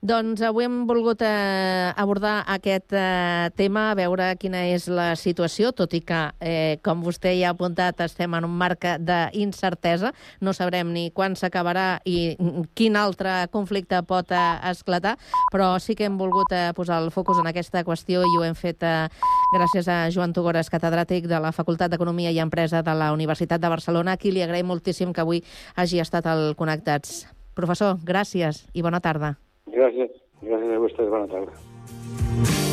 [0.00, 5.74] Doncs avui hem volgut eh, abordar aquest eh, tema, a veure quina és la situació,
[5.76, 10.14] tot i que, eh, com vostè ja ha apuntat, estem en un marc d'incertesa.
[10.40, 12.32] No sabrem ni quan s'acabarà i
[12.72, 15.18] quin altre conflicte pot eh, esclatar,
[15.52, 18.56] però sí que hem volgut eh, posar el focus en aquesta qüestió i ho hem
[18.56, 19.04] fet eh,
[19.52, 23.68] gràcies a Joan Tugores, catedràtic de la Facultat d'Economia i Empresa de la Universitat de
[23.68, 25.44] Barcelona, a qui li agraïm moltíssim que avui
[25.76, 27.26] hagi estat al Connectats.
[27.52, 29.36] Professor, gràcies i bona tarda.
[29.74, 30.16] Gràcies.
[30.42, 31.12] Gràcies a vostès.
[31.12, 32.69] Bona tarda.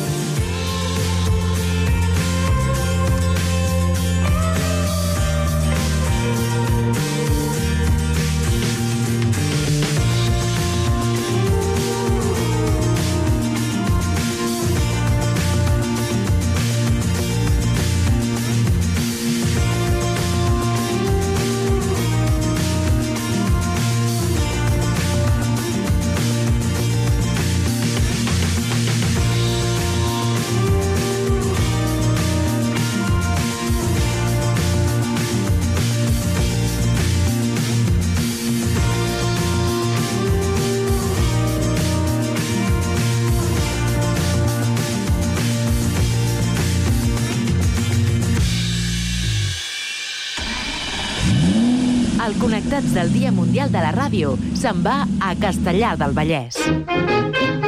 [53.72, 57.67] De la Ràdio se'n va a Castellar del Vallès.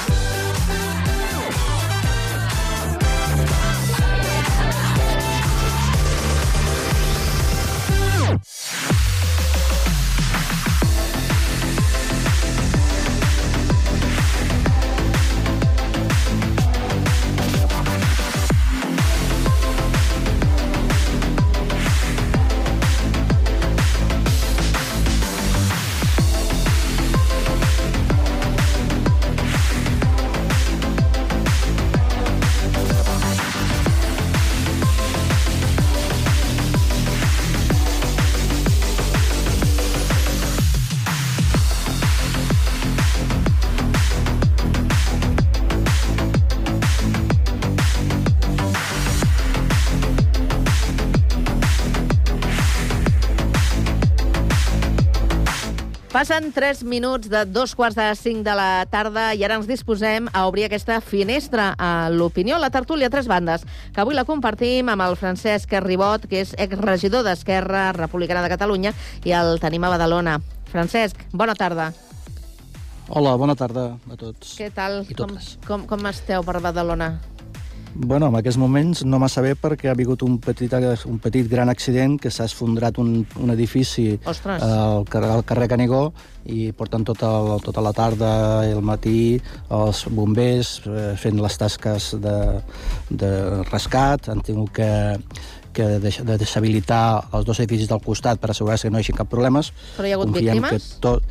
[56.21, 60.27] Passen 3 minuts de dos quarts de 5 de la tarda i ara ens disposem
[60.37, 64.91] a obrir aquesta finestra a l'opinió, la tertúlia a tres bandes, que avui la compartim
[64.93, 68.93] amb el Francesc Ribot, que és exregidor d'Esquerra Republicana de Catalunya,
[69.25, 70.37] i el tenim a Badalona.
[70.69, 71.89] Francesc, bona tarda.
[73.09, 74.53] Hola, bona tarda a tots.
[74.61, 75.01] Què tal?
[75.09, 75.55] I Com, totes.
[75.65, 77.15] com, com esteu per Badalona?
[77.93, 80.73] Bueno, en aquests moments no massa bé perquè ha hagut un petit,
[81.05, 84.63] un petit gran accident que s'ha esfondrat un, un edifici Ostres.
[84.63, 86.11] al, car al carrer Canigó
[86.45, 88.31] i portant tota, el, tota la tarda
[88.67, 92.37] i el matí els bombers eh, fent les tasques de,
[93.09, 93.31] de
[93.69, 94.31] rescat.
[94.31, 94.91] Han tingut que,
[95.75, 99.29] que de deshabilitar els dos edificis del costat per assegurar-se que no hi hagi cap
[99.31, 99.71] problemes.
[99.97, 100.87] Però hi ha hagut Confiem víctimes?
[100.95, 101.23] Que tot,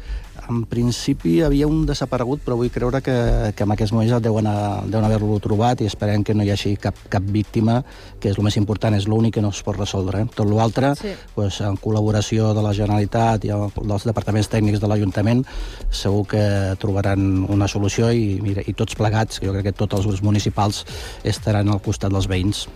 [0.50, 3.14] en principi hi havia un desaparegut, però vull creure que,
[3.54, 6.76] que en aquests moments deuen, a- deuen haver-lo trobat i esperem que no hi hagi
[6.76, 7.84] cap, cap víctima,
[8.18, 10.22] que és el més important, és l'únic que no es pot resoldre.
[10.22, 10.26] Eh?
[10.34, 11.12] Tot l'altre, Sí.
[11.34, 15.44] pues, en col·laboració de la Generalitat i el- dels departaments tècnics de l'Ajuntament,
[15.90, 20.06] segur que trobaran una solució i, mira, i tots plegats, jo crec que tots els
[20.06, 20.84] grups municipals
[21.22, 22.66] estaran al costat dels veïns.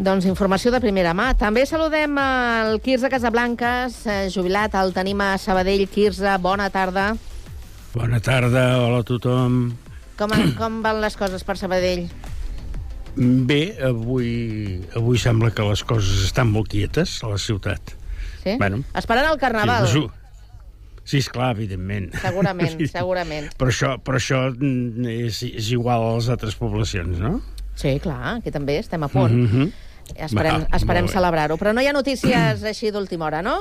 [0.00, 1.34] Doncs informació de primera mà.
[1.36, 5.84] També saludem el Quirze Casablanques, eh, jubilat, el tenim a Sabadell.
[5.92, 7.10] Quirze, bona tarda.
[7.92, 9.58] Bona tarda, hola a tothom.
[10.16, 12.06] Com, com van les coses per Sabadell?
[13.14, 17.92] Bé, avui, avui sembla que les coses estan molt quietes a la ciutat.
[18.40, 18.56] Sí?
[18.56, 19.86] Bueno, Esperant el Carnaval.
[19.88, 20.06] Sí,
[21.04, 22.12] Sí, esclar, evidentment.
[22.22, 23.52] Segurament, segurament.
[23.58, 27.40] Però això, però això mm, és, és igual a les altres poblacions, no?
[27.74, 29.32] Sí, clar, aquí també estem a punt.
[29.34, 29.89] Mm -hmm.
[30.16, 31.58] Esperem, esperem celebrar-ho.
[31.60, 33.60] Però no hi ha notícies així d'última hora, no?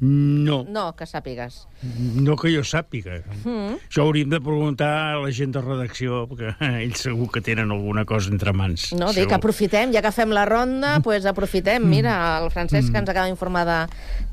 [0.00, 1.66] No, No, que sàpigues.
[2.14, 3.16] no que jo sàpiga.
[3.44, 3.78] Mm.
[3.88, 6.52] Això hauríem de preguntar a la gent de redacció, perquè
[6.84, 8.92] ells segur que tenen alguna cosa entre mans.
[8.94, 9.34] No, dic, Segur.
[9.38, 11.82] aprofitem, ja que fem la ronda, doncs pues aprofitem.
[11.82, 13.78] Mira, el Francesc que ens acaba d'informar de,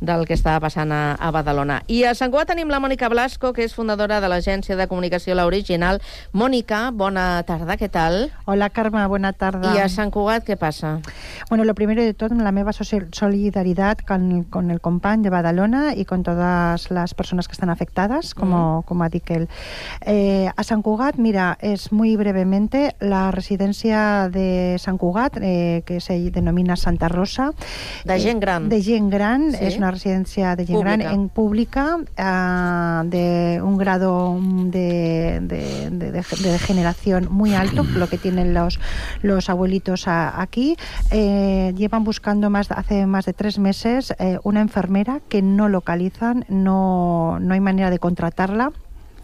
[0.06, 1.80] del que estava passant a, a Badalona.
[1.88, 5.34] I a Sant Cugat tenim la Mònica Blasco, que és fundadora de l'agència de comunicació
[5.34, 6.00] La Original.
[6.32, 8.30] Mònica, bona tarda, què tal?
[8.46, 9.74] Hola, Carme, buena tarde.
[9.74, 11.00] I a Sant Cugat què passa?
[11.50, 15.55] Bueno, lo primero de todo, la meva soci- solidaridad con, con el company de Badalona
[15.96, 19.48] y con todas las personas que están afectadas, como, como ha dicho él.
[20.06, 26.02] Eh, a Sant Cugat, mira, es muy brevemente la residencia de Sant Cugat, eh, que
[26.02, 27.54] se denomina Santa Rosa.
[28.04, 28.70] De gent eh, gran.
[28.70, 29.58] de gent gran, Sí.
[29.62, 36.12] es una residencia de gent gran en pública, ah, de un grado de, de, de-
[36.12, 36.12] de-
[36.44, 38.80] de degeneración muy alto, lo que tienen los,
[39.22, 40.76] los abuelitos a- aquí.
[41.12, 47.40] Eh, llevan buscando más hace más de tres meses una enfermera que no localizan, no,
[47.40, 48.72] no hay manera de contratarla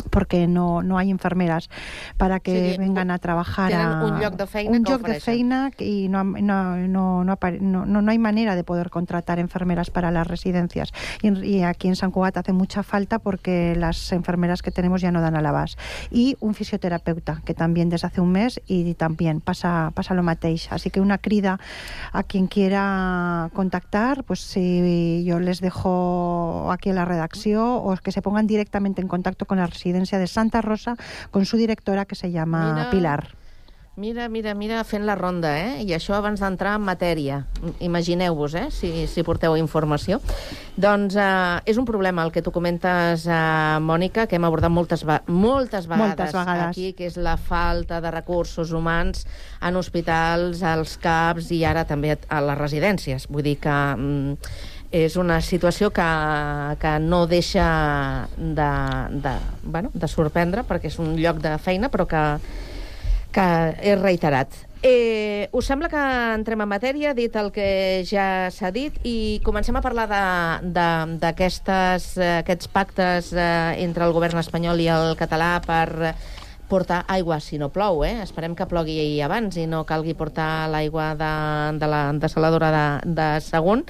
[0.09, 1.69] porque no, no hay enfermeras
[2.17, 5.19] para que Sí, vengan a trabajar a un lloc de feina un que lloc de
[5.19, 9.39] feina y no, no, no, no, apare- no, no- no hay manera de poder contratar
[9.39, 10.91] enfermeras para las residencias.
[11.21, 15.21] Y, aquí en San Cugat hace mucha falta porque las enfermeras que tenemos ya no
[15.21, 15.77] dan a la base
[16.09, 20.71] y un fisioterapeuta que también desde hace un mes y también pasa, pasa lo mateix
[20.71, 21.59] así que una crida
[22.11, 28.11] a quien quiera contactar pues si yo les dejo aquí en la redacción o que
[28.11, 30.95] se pongan directamente en contacto con la residencia de Santa Rosa
[31.31, 32.89] con su directora que se llama Mira.
[32.91, 33.41] Pilar
[33.97, 35.83] Mira, mira, mira, fent la ronda, eh?
[35.83, 37.41] I això abans d'entrar en matèria.
[37.83, 38.69] Imagineu-vos, eh?
[38.71, 40.21] Si, si porteu informació.
[40.79, 45.03] Doncs eh, és un problema el que tu comentes, eh, Mònica, que hem abordat moltes,
[45.27, 46.71] moltes vegades, Moltes vegades.
[46.71, 49.27] aquí, que és la falta de recursos humans
[49.59, 53.27] en hospitals, als CAPs i ara també a les residències.
[53.27, 53.79] Vull dir que...
[53.99, 54.37] Mm,
[54.91, 56.07] és una situació que,
[56.81, 58.69] que no deixa de,
[59.23, 62.23] de, bueno, de sorprendre perquè és un lloc de feina però que,
[63.31, 63.47] que
[63.79, 64.51] és reiterat.
[64.83, 66.01] Eh, us sembla que
[66.35, 71.17] entrem en matèria, dit el que ja s'ha dit, i comencem a parlar de- de-
[71.21, 76.15] d'aquestes eh, aquests pactes eh, entre el govern espanyol i el català per
[76.71, 78.21] portar aigua si no plou, eh?
[78.23, 81.31] Esperem que plogui abans i no calgui portar l'aigua de,
[81.77, 83.83] de la desaladora de, de Sagunt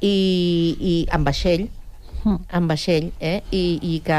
[0.00, 1.68] i, i amb vaixell,
[2.50, 3.36] amb vaixell, eh?
[3.54, 4.16] I, i que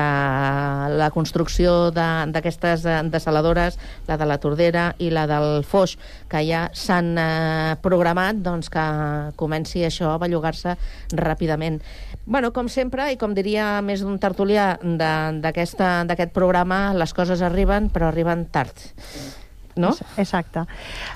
[0.96, 3.76] la construcció de- d'aquestes eh, desaladores,
[4.08, 5.98] la de la Tordera i la del Foix,
[6.32, 8.86] que ja s'han eh, programat, doncs que
[9.36, 10.78] comenci això a bellugar-se
[11.20, 11.82] ràpidament.
[12.26, 17.90] Bueno, com sempre, i com diria més d'un tertulià de- d'aquest programa, les coses arriben,
[17.92, 18.72] però arriben tard.
[19.78, 19.96] ¿No?
[20.18, 20.68] Exacto.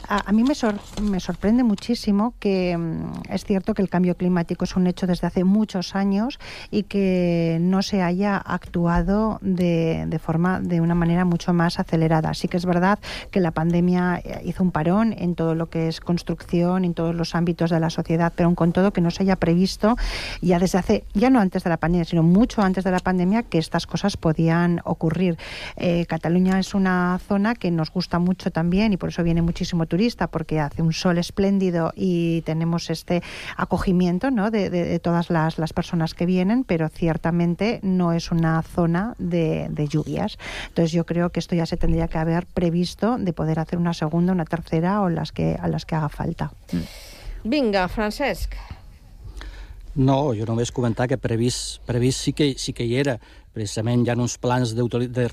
[0.07, 4.16] A, a mí me, sor- me sorprende muchísimo que mm, es cierto que el cambio
[4.16, 6.39] climático es un hecho desde hace muchos años
[6.70, 12.34] y que no se haya actuado de, de forma de una manera mucho más acelerada.
[12.34, 12.99] Sí que es verdad
[13.32, 17.16] que la pandemia eh, hizo un parón en todo lo que es construcción, en todos
[17.16, 19.95] los ámbitos de la sociedad, pero aun con todo que no se haya previsto
[20.41, 23.43] ya desde hace, ya no antes de la pandemia, sino mucho antes de la pandemia,
[23.43, 25.38] que estas cosas podían ocurrir.
[25.78, 29.86] Eh, Cataluña es una zona que nos gusta mucho también y por eso viene muchísimo
[29.86, 33.22] turista, porque hace un sol espléndido y tenemos este
[33.58, 34.52] acogimiento ¿no?
[34.52, 39.16] de, de- de todas las, las personas que vienen, pero ciertamente no es una zona
[39.18, 40.38] de, de lluvias.
[40.70, 43.93] Entonces yo creo que esto ya se tendría que haber previsto de poder hacer una
[43.93, 46.52] segunda, una tercera o las que, a las que haga falta.
[47.43, 48.54] Vinga, Francesc.
[49.93, 53.18] No, jo només comentar que previst, previst sí, que, sí que hi era.
[53.54, 55.28] Precisament hi ha uns plans de de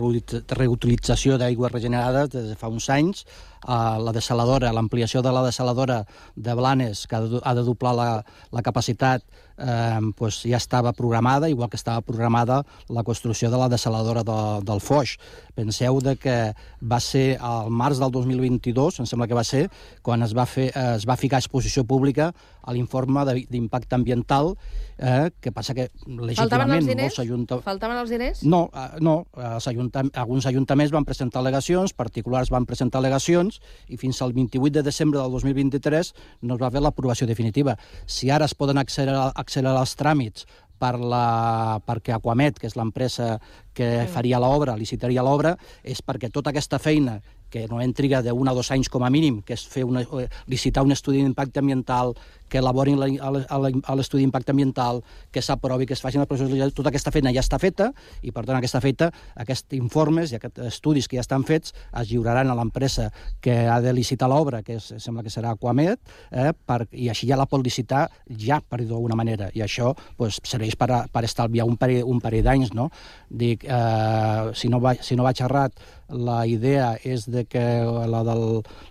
[0.58, 3.24] reutilització d'aigües regenerades des de fa uns anys.
[3.66, 6.04] Uh, la desaladora, l'ampliació de la desaladora
[6.36, 8.08] de Blanes, que ha de, ha de doblar la,
[8.54, 9.24] la capacitat,
[9.58, 14.64] eh, pues ja estava programada, igual que estava programada la construcció de la desaladora de,
[14.64, 15.18] del Foix.
[15.54, 19.66] Penseu de que va ser al març del 2022, em sembla que va ser,
[20.02, 24.54] quan es va, fer, eh, es va ficar a exposició pública a l'informe d'impacte ambiental,
[24.98, 27.08] eh, que passa que Faltaven legítimament els diners?
[27.08, 27.64] molts ajuntaments...
[27.64, 28.42] Faltaven els diners?
[28.44, 33.98] No, eh, no els ajuntam alguns ajuntaments van presentar al·legacions, particulars van presentar al·legacions, i
[34.00, 37.76] fins al 28 de desembre del 2023 no es va fer l'aprovació definitiva.
[38.06, 40.46] Si ara es poden accelerar, accelerar els tràmits
[40.78, 43.36] per la, perquè Aquamet, que és l'empresa
[43.74, 47.18] que faria l'obra, licitaria l'obra, és perquè tota aquesta feina
[47.50, 50.28] que no triga d'un a dos anys com a mínim, que és fer una, eh,
[50.46, 52.14] licitar un estudi d'impacte ambiental,
[52.48, 56.74] que elaborin la- el- el- l'estudi d'impacte ambiental, que s'aprovi, que es facin els processos
[56.74, 57.92] tota aquesta feina ja està feta,
[58.22, 62.08] i per tant aquesta feta, aquests informes i aquests estudis que ja estan fets es
[62.08, 65.98] lliuraran a l'empresa que ha de licitar l'obra, que és, sembla que serà Aquamed,
[66.30, 69.94] eh, per, i així ja la pot licitar ja, per dir d'alguna manera, i això
[70.16, 72.90] pues, serveix per, per estalviar un parell, un parell d'anys, no?
[73.28, 75.72] Dic, eh, si, no va, si no vaig errat,
[76.08, 77.62] la idea és de que
[78.08, 78.34] la de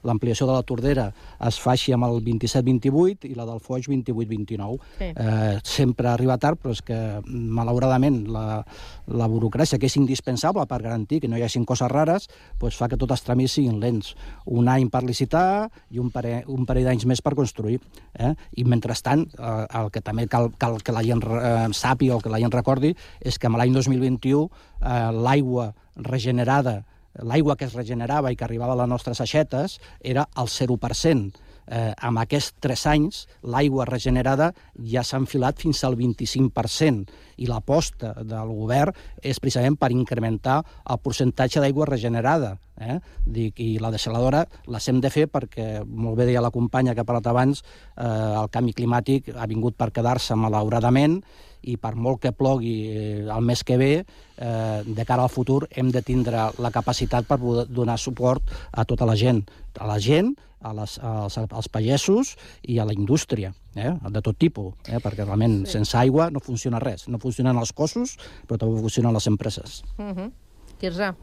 [0.05, 1.07] l'ampliació de la Tordera
[1.47, 4.77] es faci amb el 27-28 i la del Foix 28-29.
[4.99, 5.09] Sí.
[5.09, 8.61] Eh, sempre arriba tard, però és que, malauradament, la,
[9.07, 12.89] la burocràcia, que és indispensable per garantir que no hi hagin coses rares, pues fa
[12.91, 14.13] que tots els tràmits siguin lents.
[14.45, 17.81] Un any per licitar i un parell, un parell d'anys més per construir.
[18.13, 18.33] Eh?
[18.57, 22.33] I, mentrestant, eh, el que també cal, cal que la gent eh, sàpiga o que
[22.33, 26.83] la gent recordi és que l'any 2021 eh, l'aigua regenerada
[27.23, 31.43] l'aigua que es regenerava i que arribava a les nostres aixetes era el 0%.
[31.67, 34.53] Eh, amb aquests tres anys, l'aigua regenerada
[34.87, 37.09] ja s'ha enfilat fins al 25%,
[37.43, 42.55] i l'aposta del govern és precisament per incrementar el percentatge d'aigua regenerada.
[42.79, 42.99] Eh?
[43.25, 47.03] Dic, I la desaladora les hem de fer perquè, molt bé deia la companya que
[47.03, 47.63] ha parlat abans,
[47.97, 51.19] eh, el canvi climàtic ha vingut per quedar-se malauradament
[51.67, 55.65] i per molt que plogui eh, el mes que ve, eh, de cara al futur
[55.71, 59.43] hem de tindre la capacitat per poder donar suport a tota la gent,
[59.79, 63.93] a la gent, a les, als, als pagesos i a la indústria, eh?
[63.93, 65.01] de tot tipus, eh?
[65.03, 65.77] perquè realment sí.
[65.77, 67.07] sense aigua no funciona res.
[67.07, 69.83] No funcionen els cossos, però també funcionen les empreses.
[69.97, 70.31] Uh -huh.
[70.79, 71.13] Quirze.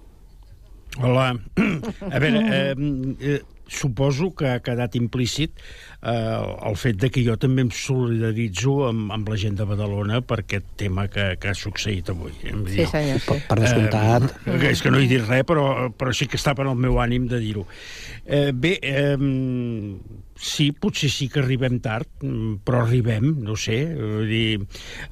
[1.02, 1.34] Hola.
[2.14, 2.74] A veure, eh,
[3.20, 5.58] eh, suposo que ha quedat implícit
[6.04, 10.20] eh, el fet de que jo també em solidaritzo amb, amb la gent de Badalona
[10.22, 12.32] per aquest tema que, que ha succeït avui.
[12.50, 12.90] Em Sí, diu.
[12.92, 13.38] senyor, sí.
[13.48, 14.28] Per descomptat.
[14.46, 17.00] Eh, és que no he dit res, però, però sí que estava en el meu
[17.02, 17.66] ànim de dir-ho.
[18.26, 19.16] Eh, bé, eh,
[20.34, 23.78] sí, potser sí que arribem tard, mm, però arribem, no sé.
[23.94, 24.60] Vull dir,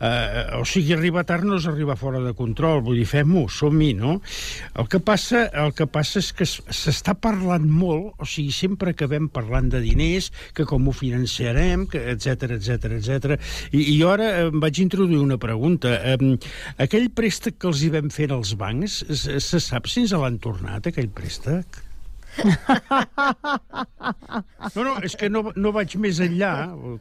[0.00, 3.92] eh, o sigui, arribar tard no és arribar fora de control, vull dir, fem-ho, som-hi,
[3.94, 4.20] no?
[4.74, 8.90] El que passa, el que passa és que es- s'està parlant molt, o sigui, sempre
[8.96, 13.38] acabem parlant de diners, que com ho financiarem, etc etc etc.
[13.72, 15.94] I, I ara em vaig introduir una pregunta.
[16.14, 16.34] Eh,
[16.82, 20.38] aquell préstec que els hi vam fer als bancs, se, se sap si ens l'han
[20.42, 21.82] tornat, aquell préstec?
[24.74, 26.52] No, no, és que no, no vaig més enllà,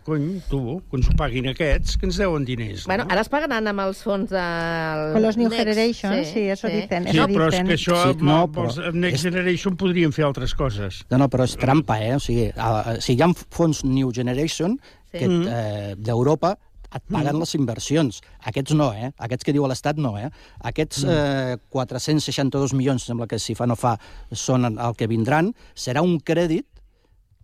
[0.07, 0.59] cony, tu,
[0.89, 2.85] que ens ho paguin aquests, que ens deuen diners.
[2.89, 3.13] Bueno, no?
[3.13, 5.03] ara es pagaran amb els fons del...
[5.15, 7.67] Con los New Next, Generation, sí, eso dicen, Sí, eso però és dicen.
[7.69, 11.03] que això, Sí, sí, no, però els Next Generation podrien fer altres coses.
[11.11, 12.15] No, no, però és trampa, eh?
[12.17, 14.79] O sigui, a, si hi ha fons New Generation
[15.11, 15.17] Sí.
[15.19, 16.53] que eh, d'Europa
[16.91, 18.21] et paguen les inversions.
[18.51, 19.11] Aquests no, eh?
[19.27, 20.27] Aquests que diu l'Estat no, eh?
[20.71, 23.95] Aquests eh, 462 milions, sembla que si fa no fa,
[24.31, 26.67] són el que vindran, serà un crèdit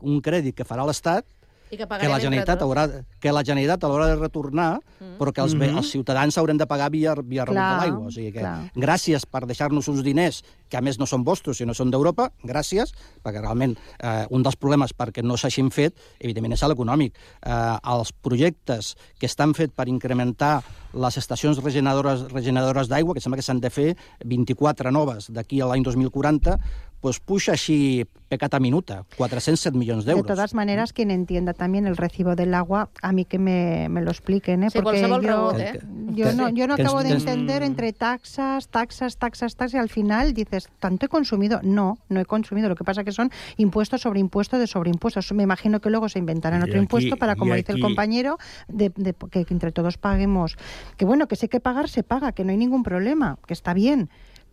[0.06, 1.26] un crèdit que farà l'Estat
[1.70, 2.64] I que que la Generalitat tots.
[2.68, 5.18] haurà, que la Generalitat haurà de retornar, Mm.
[5.20, 5.78] però que els, mm Mhm.
[5.78, 8.08] els ciutadans haurem de pagar via, via rebut de l'aigua.
[8.08, 8.72] O sigui que clar.
[8.76, 12.94] gràcies per deixar-nos uns diners que a més no són vostres, sinó són d'Europa, gràcies,
[13.24, 17.14] perquè realment eh, un dels problemes perquè no s'hagin fet, evidentment, és l'econòmic.
[17.46, 20.64] Eh, els projectes que estan fets per incrementar
[20.94, 23.96] les estacions regeneradores, regeneradores d'aigua, que sembla que s'han de fer
[24.26, 26.58] 24 noves d'aquí a l'any 2040,
[27.00, 30.28] pues puja així pecata minuta, 407 milions De d'euros.
[30.28, 34.12] todas maneras, quien entienda también el recibo del agua, a mí que me, me lo
[34.12, 34.70] expliquen, ¿eh?
[34.70, 35.80] Sí, porque qualsevol yo, rebot, eh?
[36.12, 40.34] yo no, yo no acabo de entender entre taxas, taxas, taxas, taxas, y al final
[40.34, 41.62] dices, ¿tanto he consumido?
[41.64, 42.68] No, no he consumido.
[42.68, 45.32] Lo que pasa que son impuestos sobre impuestos de sobre impuestos.
[45.32, 48.38] Me imagino que luego se inventarán otro aquí- impuesto para, como dice el compañero,
[48.68, 50.58] de, de que entre todos paguemos.
[50.98, 53.74] Que bueno, que sé que pagar se paga, que no hay ningún problema, que está
[53.74, 54.10] bien,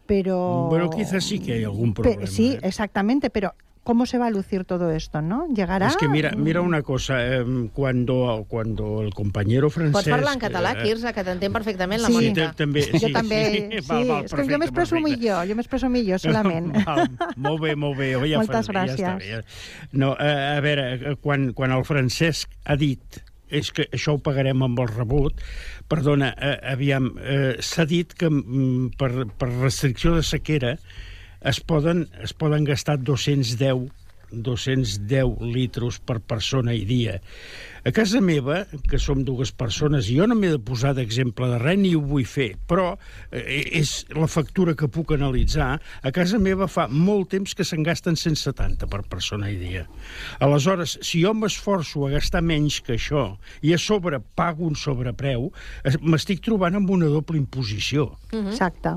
[0.07, 0.67] pero...
[0.69, 2.27] Bueno, quizás sí que hay algún Pe- problema.
[2.27, 2.61] sí, eh?
[2.63, 5.47] exactamente, pero ¿cómo se va a lucir todo esto, no?
[5.55, 5.89] ¿Llegará?
[5.89, 7.45] Es que mira, mira una cosa, eh,
[7.75, 9.93] cuando, cuando el compañero francès...
[9.93, 12.47] Pots parlar en català, eh, Quirze, que t'entén perfectament la Sí, Mònica.
[12.49, 13.89] Sí, també, Jo sí, també, sí, sí.
[13.93, 16.73] val, val, és que jo perfecte, millor, jo m'expreso millor solament.
[16.89, 17.05] Val,
[17.37, 18.15] molt bé, molt bé.
[18.25, 19.29] Ja Moltes fa, Ja està gràcies.
[19.29, 19.43] ja.
[19.93, 24.23] No, eh, a veure, eh, quan, quan el Francesc ha dit és que això ho
[24.23, 25.43] pagarem amb el rebut,
[25.89, 30.77] perdona, eh, aviam, eh, s'ha dit que mm, per, per restricció de sequera
[31.45, 33.91] es poden, es poden gastar 210
[34.43, 37.21] 210 litros per persona i dia.
[37.85, 41.59] A casa meva, que som dues persones, i jo no m'he de posar d'exemple de
[41.61, 42.95] res ni ho vull fer, però
[43.29, 47.85] eh, és la factura que puc analitzar, a casa meva fa molt temps que se'n
[47.85, 49.85] gasten 170 per persona i dia.
[50.41, 55.51] Aleshores, si jo m'esforço a gastar menys que això i a sobre pago un sobrepreu,
[55.85, 58.15] eh, m'estic trobant amb una doble imposició.
[58.33, 58.97] Exacte.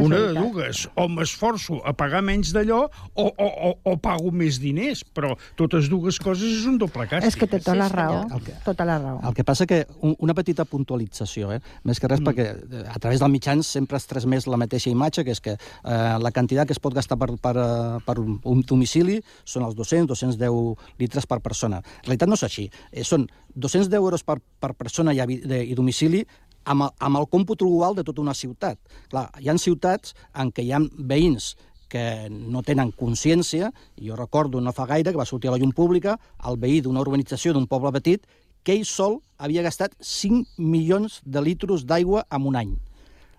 [0.00, 0.84] Una de dues.
[0.98, 5.04] O m'esforço a pagar menys d'allò o, o, o, o pago més diners.
[5.14, 7.28] Però totes dues coses és un doble càstig.
[7.30, 8.24] És que té tota la raó,
[8.64, 9.20] tota la raó.
[9.28, 11.60] El que passa que un, una petita puntualització, eh?
[11.86, 12.28] més que res mm.
[12.30, 15.56] perquè eh, a través dels mitjans sempre es transmès la mateixa imatge, que és que
[15.56, 19.68] eh, la quantitat que es pot gastar per, per, eh, per un, un domicili són
[19.68, 21.82] els 200-210 litres per persona.
[22.02, 22.68] En realitat no és així.
[22.90, 26.24] Eh, són 210 euros per, per persona i, i domicili
[26.64, 28.80] amb el, amb el còmput global de tota una ciutat.
[29.12, 31.54] Clar, hi ha ciutats en què hi ha veïns
[31.94, 35.60] que no tenen consciència, i jo recordo no fa gaire que va sortir a la
[35.62, 36.16] llum pública
[36.48, 38.24] el veí d'una urbanització d'un poble petit
[38.64, 42.72] que ell sol havia gastat 5 milions de litros d'aigua en un any,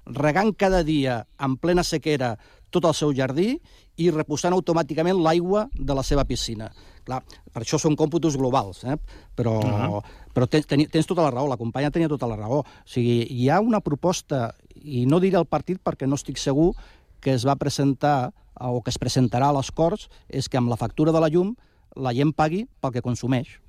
[0.05, 2.35] regant cada dia en plena sequera
[2.75, 3.55] tot el seu jardí
[4.01, 6.69] i reposant automàticament l'aigua de la seva piscina.
[7.05, 7.21] Clar,
[7.53, 8.97] per això són còmputos globals, eh?
[9.37, 10.01] però, uh -huh.
[10.33, 12.59] però tens, teni- tens tota la raó, la companya tenia tota la raó.
[12.59, 16.73] O sigui, hi ha una proposta, i no diré el partit perquè no estic segur,
[17.21, 20.77] que es va presentar o que es presentarà a les Corts, és que amb la
[20.77, 21.55] factura de la llum
[21.95, 23.64] la gent pagui pel que consumeix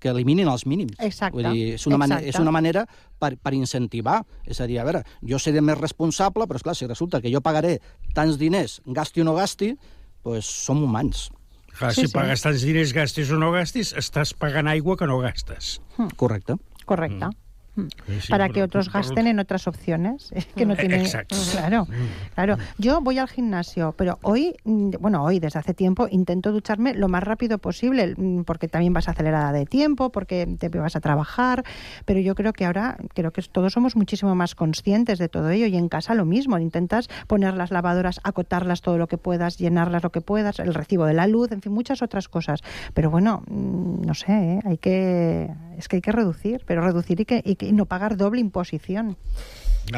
[0.00, 0.96] que eliminin els mínims.
[1.02, 2.36] Exacte, Vull dir, és una, manera, exacte.
[2.36, 2.84] és una manera
[3.18, 4.20] per, per incentivar.
[4.44, 7.42] És a dir, a veure, jo seré més responsable, però, esclar, si resulta que jo
[7.44, 7.78] pagaré
[8.16, 9.72] tants diners, gasti o no gasti,
[10.26, 11.28] doncs som humans.
[11.76, 15.76] Clar, si pagues tants diners, gastis o no gastis, estàs pagant aigua que no gastes.
[16.16, 16.56] Correcte.
[16.86, 17.28] Correcta.
[17.28, 17.45] Mm.
[17.76, 21.36] Sí, para que otros gasten en otras opciones que no Eh, tienen exacto.
[21.52, 21.86] claro
[22.34, 22.56] claro.
[22.78, 27.08] Yo voy al gimnasio pero hoy mm, bueno hoy desde hace tiempo intento ducharme lo
[27.08, 31.64] más rápido posible mm, porque también vas acelerada de tiempo porque te vas a trabajar
[32.04, 35.66] pero yo creo que ahora creo que todos somos muchísimo más conscientes de todo ello
[35.66, 36.58] y en casa lo mismo.
[36.58, 41.04] Intentas poner las lavadoras acotarlas todo lo que puedas llenarlas lo que puedas el recibo
[41.04, 42.60] de la luz en fin muchas otras cosas.
[42.94, 44.60] Pero bueno mm, no sé ¿eh?
[44.64, 47.86] hay que es que hay que reducir pero reducir y que, y que y no
[47.86, 49.16] pagar doble imposición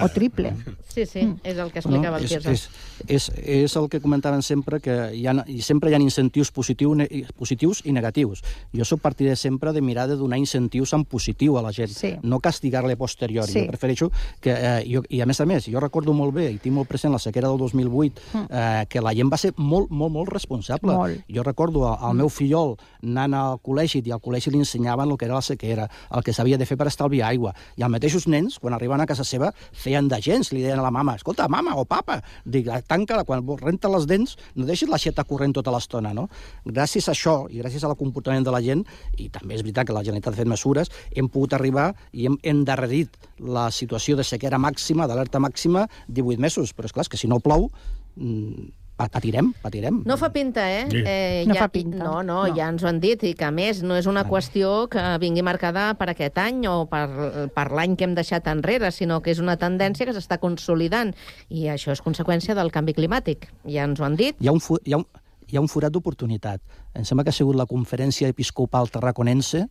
[0.03, 0.55] o triple
[0.89, 2.51] Sí, sí, és el que explicava el és, Quirze.
[2.51, 2.63] és,
[3.07, 6.95] és, és el que comentaven sempre, que hi ha, i sempre hi ha incentius positiu,
[6.99, 7.07] ne,
[7.39, 8.43] positius i negatius.
[8.75, 12.17] Jo sóc partidari sempre de mirar de donar incentius en positiu a la gent, Sí.
[12.23, 13.53] no castigar-le a posteriori.
[13.53, 13.61] Sí.
[13.61, 14.11] Jo prefereixo
[14.41, 14.51] que...
[14.51, 17.13] Eh, jo, I a més a més, jo recordo molt bé, i tinc molt present
[17.13, 18.21] la sequera del 2008,
[18.51, 20.93] eh, que la gent va ser molt, molt, molt responsable.
[20.93, 21.23] Molt.
[21.31, 22.75] Jo recordo el, el meu fillol
[23.05, 26.33] anant al col·legi i al col·legi li ensenyaven el que era la sequera, el que
[26.35, 27.55] s'havia de fer per estalviar aigua.
[27.77, 30.93] I els mateixos nens, quan arribaven a casa seva, feien d'agents, li deien a la
[30.95, 35.55] mama, escolta, mama o papa, dic, tanca quan renta les dents, no deixis l'aixeta corrent
[35.57, 36.29] tota l'estona, no?
[36.67, 38.85] Gràcies a això i gràcies al comportament de la gent,
[39.17, 42.39] i també és veritat que la Generalitat ha fet mesures, hem pogut arribar i hem
[42.43, 46.75] endarrerit la situació de sequera màxima, d'alerta màxima, 18 mesos.
[46.75, 47.71] Però és clar, és que si no plou,
[48.17, 50.03] mm, patirem, patirem.
[50.05, 50.89] No fa pinta, eh?
[50.91, 51.03] Sí.
[51.07, 51.97] eh No ja, fa pinta.
[52.03, 54.25] No, no, no, ja ens ho han dit, i que a més no és una
[54.27, 57.07] qüestió que vingui marcada per aquest any o per,
[57.55, 61.15] per l'any que hem deixat enrere, sinó que és una tendència que s'està consolidant,
[61.49, 63.47] i això és conseqüència del canvi climàtic.
[63.65, 64.37] Ja ens ho han dit.
[64.41, 65.07] Hi ha un, fu- hi ha un,
[65.49, 66.61] hi ha un forat d'oportunitat.
[66.95, 69.69] Em sembla que ha sigut la conferència episcopal tarraconense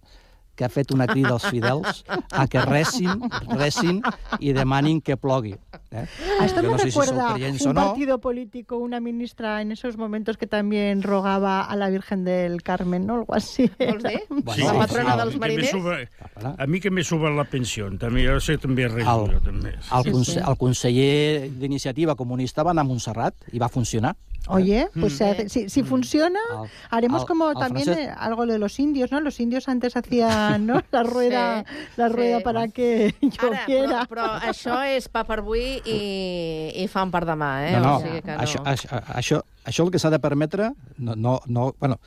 [0.58, 2.02] que ha fet una crida als fidels
[2.34, 3.22] a que recin,
[3.54, 4.02] recin
[4.42, 5.54] i demanin que plogui.
[5.92, 6.04] Eh?
[6.44, 7.82] Esto me no sé si sou recuerda creients un o no.
[7.86, 13.06] partido político, una ministra en esos momentos que también rogaba a la Virgen del Carmen,
[13.06, 13.16] ¿no?
[13.22, 13.70] Algo así.
[13.80, 14.22] Vols dir?
[14.30, 15.72] Bueno, la sí, patrona sí, dels m'he mariners?
[15.72, 16.10] sobe-
[16.58, 19.76] A mi que m'he sobat la pensió, també, jo sé també res, El- jo també.
[19.94, 24.16] El, conse el conseller d'iniciativa comunista va anar a Montserrat i va funcionar.
[24.50, 25.18] Oye, pues Mm.
[25.18, 28.58] se hace- si, si funciona, Al- haremos al- como al también francés- eh, algo de
[28.60, 29.20] los indios, ¿no?
[29.22, 30.82] Los indios antes hacían ¿no?
[30.92, 31.66] la rueda,
[31.98, 32.44] la rueda sí.
[32.44, 34.06] para que Ara, lloviera.
[34.08, 37.76] però, però això és pa per avui i, i fam per demà, eh?
[37.78, 38.40] No, no, o sigui que no.
[38.44, 42.00] això, això, això, això el que s'ha de permetre, no, no, no, bueno,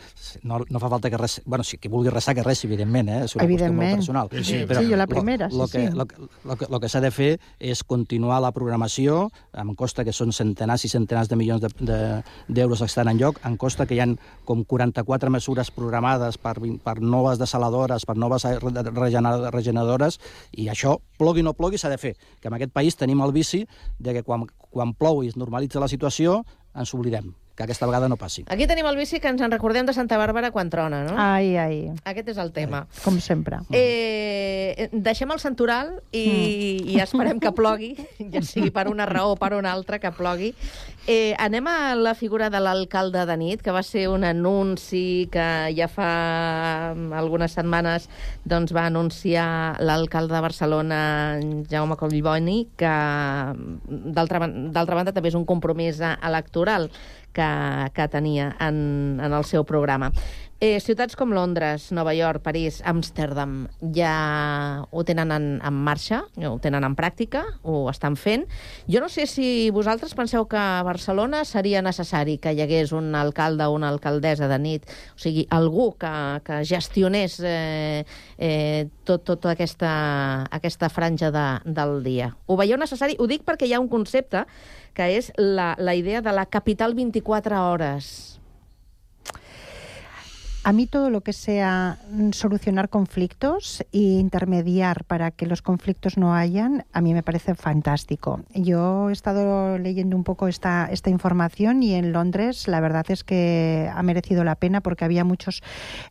[0.43, 3.25] no, no fa falta que res, bueno, si qui vulgui resar que res, evidentment, eh?
[3.25, 3.91] és una qüestió Evidentment.
[3.91, 4.29] molt personal.
[4.33, 5.95] Sí, sí, Sí, jo la primera, lo, lo sí, que, sí.
[5.97, 6.07] Lo,
[6.45, 10.33] lo, que, lo que s'ha de fer és continuar la programació, em costa que són
[10.33, 14.01] centenars i centenars de milions d'euros de, d'euros estan en lloc, em costa que hi
[14.01, 16.55] han com 44 mesures programades per,
[16.85, 20.21] per noves desaladores, per noves re- regener- regeneradores,
[20.53, 22.17] i això, plogui o no plogui, s'ha de fer.
[22.41, 23.67] Que en aquest país tenim el vici
[23.99, 28.09] de que quan, quan plou i es normalitza la situació, ens oblidem, que aquesta vegada
[28.09, 28.45] no passi.
[28.49, 31.17] Aquí tenim el bici que ens en recordem de Santa Bàrbara quan trona, no?
[31.19, 32.87] Ai, ai, Aquest és el tema.
[33.05, 33.59] com sempre.
[33.71, 36.23] Eh, deixem el santoral i,
[36.95, 37.91] i esperem que plogui,
[38.33, 40.53] ja sigui per una raó o per una altra, que plogui.
[41.07, 45.47] Eh, anem a la figura de l'alcalde de nit, que va ser un anunci que
[45.75, 46.11] ja fa
[47.19, 48.07] algunes setmanes
[48.45, 51.01] doncs, va anunciar l'alcalde de Barcelona,
[51.73, 52.93] Jaume Collboni, que
[54.39, 56.91] ban- d'altra banda també és un compromís electoral
[57.33, 57.49] que,
[57.97, 60.13] que tenia en, en el seu programa.
[60.61, 63.63] Eh, ciutats com Londres, Nova York, París, Amsterdam,
[63.97, 68.43] ja ho tenen en, en marxa, ho tenen en pràctica, ho estan fent.
[68.85, 73.15] Jo no sé si vosaltres penseu que a Barcelona seria necessari que hi hagués un
[73.17, 74.85] alcalde o una alcaldessa de nit,
[75.17, 76.13] o sigui, algú que,
[76.45, 78.05] que gestionés eh,
[78.37, 79.95] eh, tot, tota aquesta,
[80.53, 82.35] aquesta franja de, del dia.
[82.45, 83.17] Ho veieu necessari?
[83.17, 84.45] Ho dic perquè hi ha un concepte
[84.93, 88.40] que és la, la idea de la capital 24 hores.
[90.63, 96.19] A mí todo lo que sea mm, solucionar conflictos e intermediar para que los conflictos
[96.19, 98.41] no hayan, a mí me parece fantástico.
[98.55, 103.25] Yo he estado leyendo un poco esta, esta información y en Londres la verdad es
[103.25, 105.63] que ha merecido la pena porque había muchos,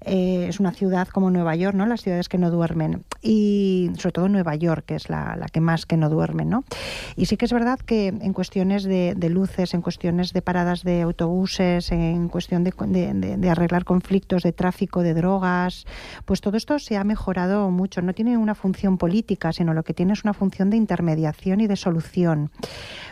[0.04, 1.86] eh, es una ciudad como Nueva York, ¿no?
[1.86, 5.62] las ciudades que no duermen y sobre todo Nueva York, que es la, la que
[5.62, 6.50] más que no duermen.
[6.50, 6.64] ¿no?
[7.16, 11.04] Y sí que es verdad que en cuestiones de, luces, en cuestiones de paradas de
[11.04, 12.74] autobuses, en cuestión de-
[13.38, 15.86] de arreglar conflictos tráfico de drogas,
[16.26, 18.02] pues todo esto se ha mejorado mucho.
[18.02, 21.68] No tiene una función política, sino lo que tiene es una función de intermediación y
[21.68, 22.52] de solución.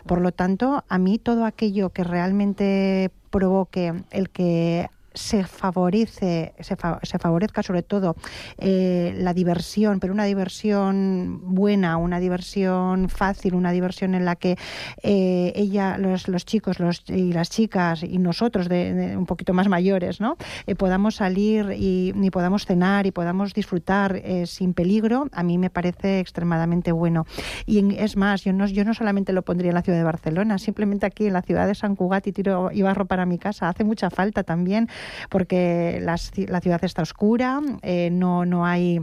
[0.06, 6.76] Por lo tanto, a mí todo aquello que realmente provoque el que se favorece, se,
[6.76, 8.16] fa- se favorezca sobre todo
[8.58, 14.58] eh, la diversión, pero una diversión buena, una diversión fácil, una diversión en la que
[15.04, 19.68] eh, ella, los, los chicos los, y las chicas y nosotros de, un poquito más
[19.68, 20.38] mayores, ¿no?
[20.66, 25.70] Eh, podamos salir y, podamos cenar y podamos disfrutar eh, sin peligro, a mí me
[25.70, 27.26] parece extremadamente bueno.
[27.66, 30.58] Y es más, yo no, yo no solamente lo pondría en la ciudad de Barcelona,
[30.58, 33.70] simplemente aquí en la ciudad de San Cugat y tiro y barro para mi casa.
[33.70, 34.88] Hace mucha falta también
[35.30, 36.00] porque
[36.32, 39.00] ci- la ciudad está oscura, eh, no, no hay...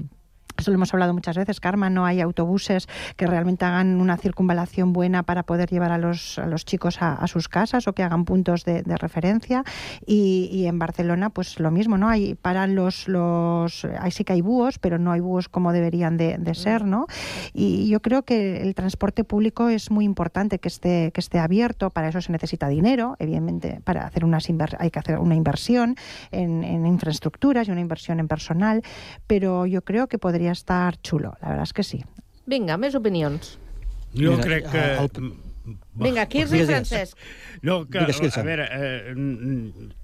[0.57, 2.87] Esto lo hemos hablado muchas veces, Karma, no hay autobuses
[3.17, 7.27] que realmente hagan una circunvalación buena para poder llevar a los, a los chicos a,
[7.27, 9.65] sus casas o que hagan puntos de, referencia.
[10.07, 12.09] Y, en Barcelona, pues lo mismo, ¿no?
[12.09, 16.17] Hay para los, los ahí sí que hay búhos, pero no hay búhos como deberían
[16.17, 17.07] de, ser, ¿no?
[17.53, 21.91] Y yo creo que el transporte público es muy importante que esté, que esté abierto,
[21.91, 24.49] para eso se necesita dinero, evidentemente, para hacer unas
[24.79, 25.97] hay que hacer una inversión
[26.31, 28.83] en, en infraestructuras y una inversión en personal,
[29.27, 32.05] pero yo creo que podría estar chulo, la verdad es que sí.
[32.47, 33.59] Vinga, més opinions.
[34.15, 34.85] Jo Mira, crec que...
[34.99, 35.33] el-
[35.95, 36.69] Vinga, Quirze i digues.
[36.69, 37.17] Francesc.
[37.63, 39.15] No, que, Digues, a veure, eh,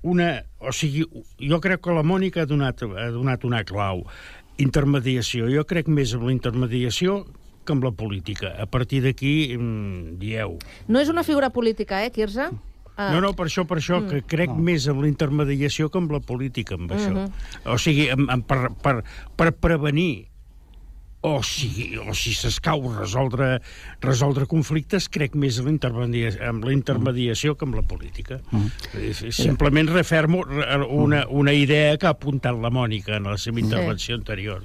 [0.03, 1.05] una, o sigui,
[1.37, 4.07] jo crec que la Mònica ha donat, ha donat una clau.
[4.57, 5.51] Intermediació.
[5.53, 7.27] Jo crec més en la intermediació
[7.65, 8.55] que amb la política.
[8.61, 10.57] A partir d'aquí, mm, dieu.
[10.89, 12.49] No és una figura política, eh, Quirze?
[12.97, 13.11] Ah.
[13.13, 14.09] No, no, per això, per això, Mm.
[14.11, 17.11] que crec més en la intermediació que amb la política, amb això.
[17.13, 17.33] Mhm.
[17.67, 19.05] O sigui, en, en, per, per,
[19.37, 20.29] per prevenir
[21.23, 23.61] o si, o si s'escau resoldre,
[24.01, 28.39] resoldre conflictes, crec més en en la intermediació que amb la política.
[28.97, 33.61] És Simplement refermo re- una, una idea que ha apuntat la Mònica en la seva
[33.61, 34.65] intervenció anterior.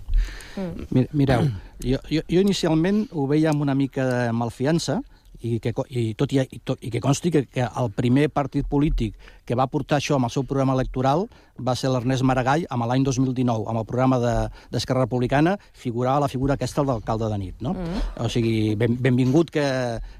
[0.96, 1.50] Mi- Mireu,
[1.84, 5.02] jo, jo, jo inicialment ho veia amb una mica de malfiança,
[5.42, 8.68] i que, i, tot i, i, tot, i que consti que, que el primer partit
[8.70, 9.16] polític
[9.46, 11.28] que va portar això amb el seu programa electoral
[11.62, 16.26] va ser l'Ernest Maragall amb l'any 2019, amb el programa de- d'Esquerra de, Republicana, figurava
[16.26, 17.62] la figura aquesta d'alcalde de nit.
[17.62, 17.74] No?
[17.74, 18.04] Mm.
[18.26, 19.66] O sigui, ben, benvingut que,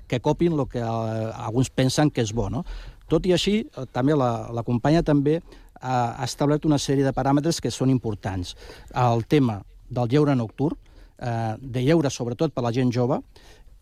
[0.08, 2.50] que copin el que eh, alguns pensen que és bo.
[2.50, 2.64] No?
[3.12, 5.40] Tot i així, eh, també la, la companya també
[5.82, 8.56] ha, ha establert una sèrie de paràmetres que són importants.
[8.94, 10.78] El tema del lleure nocturn,
[11.20, 13.20] eh, de lleure sobretot per la gent jove,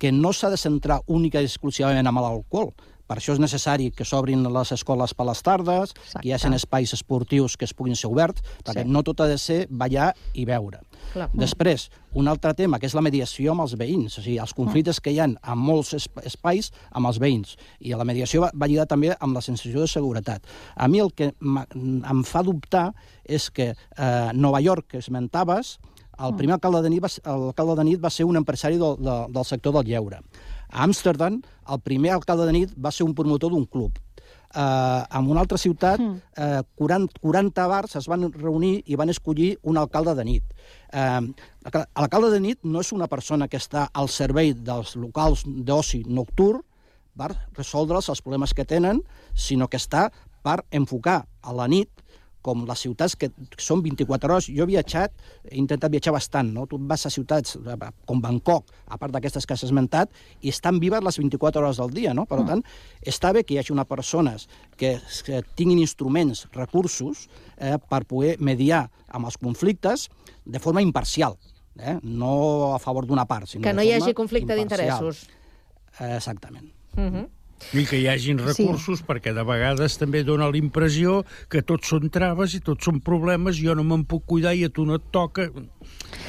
[0.04, 2.74] que no s'ha de centrar única i exclusivament amb l'alcohol.
[3.08, 6.91] Per això és necessari que s'obrin les escoles per les tardes, que hi hagi espais
[6.95, 8.89] esportius que es puguin ser oberts, perquè Sí.
[8.89, 10.82] no tot ha de ser ballar i beure.
[11.14, 11.30] Clar.
[11.34, 14.99] Després, un altre tema, que és la mediació amb els veïns, o sigui, els conflictes
[14.99, 17.56] que hi ha en molts esp espais amb els veïns.
[17.80, 20.43] I la mediació va, va lligar també amb la sensació de seguretat.
[20.76, 22.93] A mi el que em fa dubtar
[23.24, 25.80] és que eh, Nova York, que esmentaves,
[26.20, 29.18] el primer alcalde de nit va, l'alcalde de nit va ser un empresari del, de,
[29.34, 30.22] del sector del lleure.
[30.70, 33.99] A Amsterdam, el primer alcalde de nit va ser un promotor d'un club.
[34.53, 39.55] Uh, en una altra ciutat, uh, 40, 40 bars es van reunir i van escollir
[39.64, 40.51] un alcalde de nit.
[40.93, 41.34] Uh,
[41.66, 46.61] L'alcalde de nit no és una persona que està al servei dels locals d'oci nocturn
[47.18, 49.01] per resoldre'ls els problemes que tenen,
[49.34, 50.11] sinó que està
[50.45, 52.03] per enfocar a la nit
[52.43, 53.29] com les ciutats que
[53.61, 54.49] són 24 hores.
[54.51, 55.15] Jo he viatjat,
[55.49, 56.65] he intentat viatjar bastant, no?
[56.69, 57.77] Tu vas a ciutats eh,
[58.09, 61.95] com Bangkok, a part d'aquestes que has esmentat, i estan vives les 24 hores del
[61.95, 62.27] dia, no?
[62.29, 62.63] Per tant,
[63.07, 67.27] està bé que hi hagi una persones que, que tinguin instruments, recursos,
[67.57, 70.09] eh, per poder mediar amb els conflictes
[70.45, 71.37] de forma imparcial,
[71.79, 71.97] eh?
[72.03, 75.27] no a favor d'una part, sinó Que no hi hagi conflicte d'interessos.
[75.99, 76.71] Exactament.
[76.97, 77.29] Uh -huh.
[77.74, 79.05] I que hi hagin recursos, sí.
[79.07, 83.57] perquè de vegades també dona la impressió que tots són traves i tots són problemes,
[83.57, 85.47] jo no me'n puc cuidar i a tu no et toca.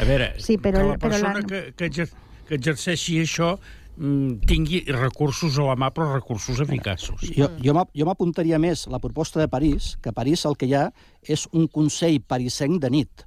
[0.00, 2.08] A veure, Sí, però- que la però persona la- que, que, exer
[2.48, 3.58] que exerceixi això
[3.96, 7.20] mm, tingui recursos a la mà, però recursos eficaços.
[7.36, 10.88] Jo, jo m'apuntaria més la proposta de París, que a París el que hi ha
[11.22, 13.26] és un Consell parisenc de nit.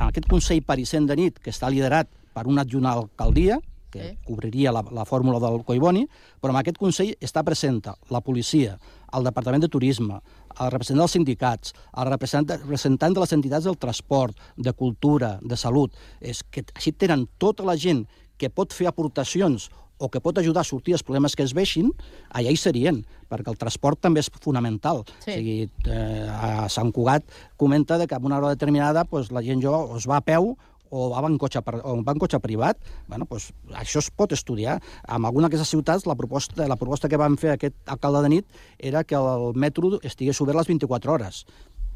[0.00, 3.58] En aquest Consell parisenc de nit, que està liderat per una adjunt alcaldia,
[3.96, 4.18] que Sí.
[4.26, 6.06] cobriria la, la fórmula del Coiboni,
[6.40, 8.76] però en aquest Consell està presenta la policia,
[9.16, 10.20] el Departament de Turisme,
[10.60, 15.92] el representant dels sindicats, el representant, de les entitats del transport, de cultura, de salut.
[16.20, 20.60] És que així tenen tota la gent que pot fer aportacions o que pot ajudar
[20.60, 21.88] a sortir els problemes que es veixin,
[22.28, 22.98] allà hi serien,
[23.30, 25.04] perquè el transport també és fonamental.
[25.24, 25.30] Sí.
[25.30, 27.24] O sigui, eh, a Sant Cugat
[27.56, 30.56] comenta de que en una hora determinada pues, la gent jove es va a peu
[30.90, 32.78] o va en cotxe, per- o va en cotxe privat,
[33.08, 34.80] bueno, pues, això es pot estudiar.
[35.08, 38.46] En alguna d'aquestes ciutats la proposta, la proposta que van fer aquest alcalde de nit
[38.78, 41.46] era que el metro estigués obert les 24 hores.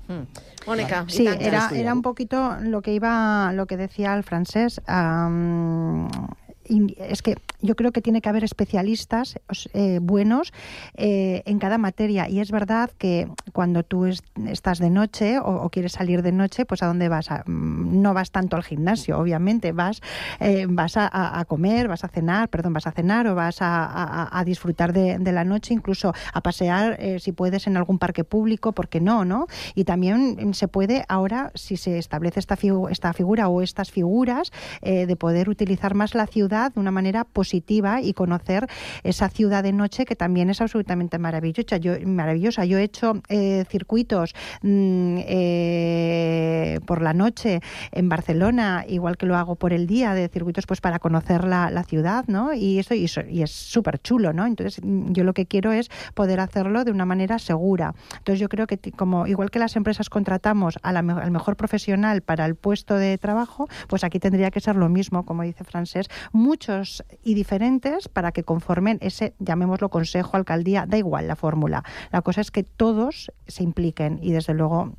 [0.08, 0.26] Mm.
[0.66, 4.80] Mónica, i Sí, era, era un poquito lo que iba, lo que decía el francés.
[4.88, 6.49] y
[6.98, 9.38] es que yo creo que tiene que haber especialistas
[9.74, 10.52] eh, buenos
[10.94, 12.28] eh, en cada materia.
[12.28, 16.32] Y es verdad que cuando tú es- estás de noche o, o quieres salir de
[16.32, 17.30] noche, pues ¿a dónde vas?
[17.30, 19.72] A- mm, no vas tanto al gimnasio, obviamente.
[19.72, 20.00] Vas,
[20.38, 24.44] eh, vas a, comer, vas a cenar, perdón, vas a cenar o vas a, a-
[24.44, 28.72] disfrutar de, de la noche, incluso a pasear, eh, si puedes, en algún parque público,
[28.72, 29.24] ¿por qué no?
[29.24, 29.46] no?
[29.74, 33.90] Y también mm, se puede ahora, si se establece esta, figu- esta figura o estas
[33.90, 34.52] figuras,
[34.82, 38.66] eh, de poder utilizar más la ciudad de una manera positiva y conocer
[39.02, 41.78] esa ciudad de noche que también es absolutamente maravillosa.
[41.78, 42.64] Yo, maravillosa.
[42.64, 47.60] Yo he hecho eh, circuitos mm, eh, por la noche
[47.92, 51.84] en Barcelona, igual que lo hago por el día, de circuitos pues para conocer la,
[51.88, 52.52] ciudad, ¿no?
[52.52, 54.46] Y eso y, es súper chulo, ¿no?
[54.46, 57.94] Entonces mm, yo lo que quiero es poder hacerlo de una manera segura.
[58.18, 62.20] Entonces yo creo que como igual que las empresas contratamos a la al mejor profesional
[62.20, 66.08] para el puesto de trabajo, pues aquí tendría que ser lo mismo, como dice Francés,
[66.40, 71.84] muchos y diferentes para que conformen ese, llamémoslo consejo, alcaldía, da igual la fórmula.
[72.10, 74.94] La cosa es que todos se impliquen y desde luego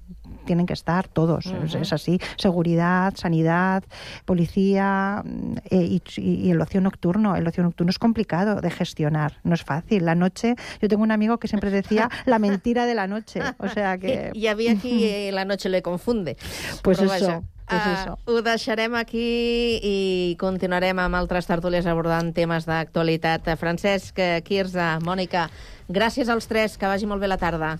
[0.46, 3.84] tienen que estar todos, es, así, seguridad, sanidad,
[4.26, 7.36] policía mm, eh, y, y el ocio nocturno.
[7.36, 10.06] El ocio nocturno es complicado de gestionar, no es fácil.
[10.06, 13.68] La noche, yo tengo un amigo que siempre decía la mentira de la noche, o
[13.68, 14.32] sea que...
[14.34, 16.38] Hi havia qui eh, la noche le confunde.
[16.84, 18.18] Pues eso, pues ah, eso.
[18.26, 19.96] Ho deixarem aquí i
[20.42, 23.50] continuarem amb altres tertúlies abordant temes d'actualitat.
[23.62, 25.48] Francesc, eh, Quirze, Mònica,
[25.90, 27.78] gràcies als tres, que vagi molt bé la tarda.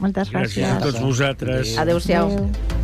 [0.00, 1.76] Moltes Gràcies a tots vosaltres.
[1.78, 2.83] Adéu-siau.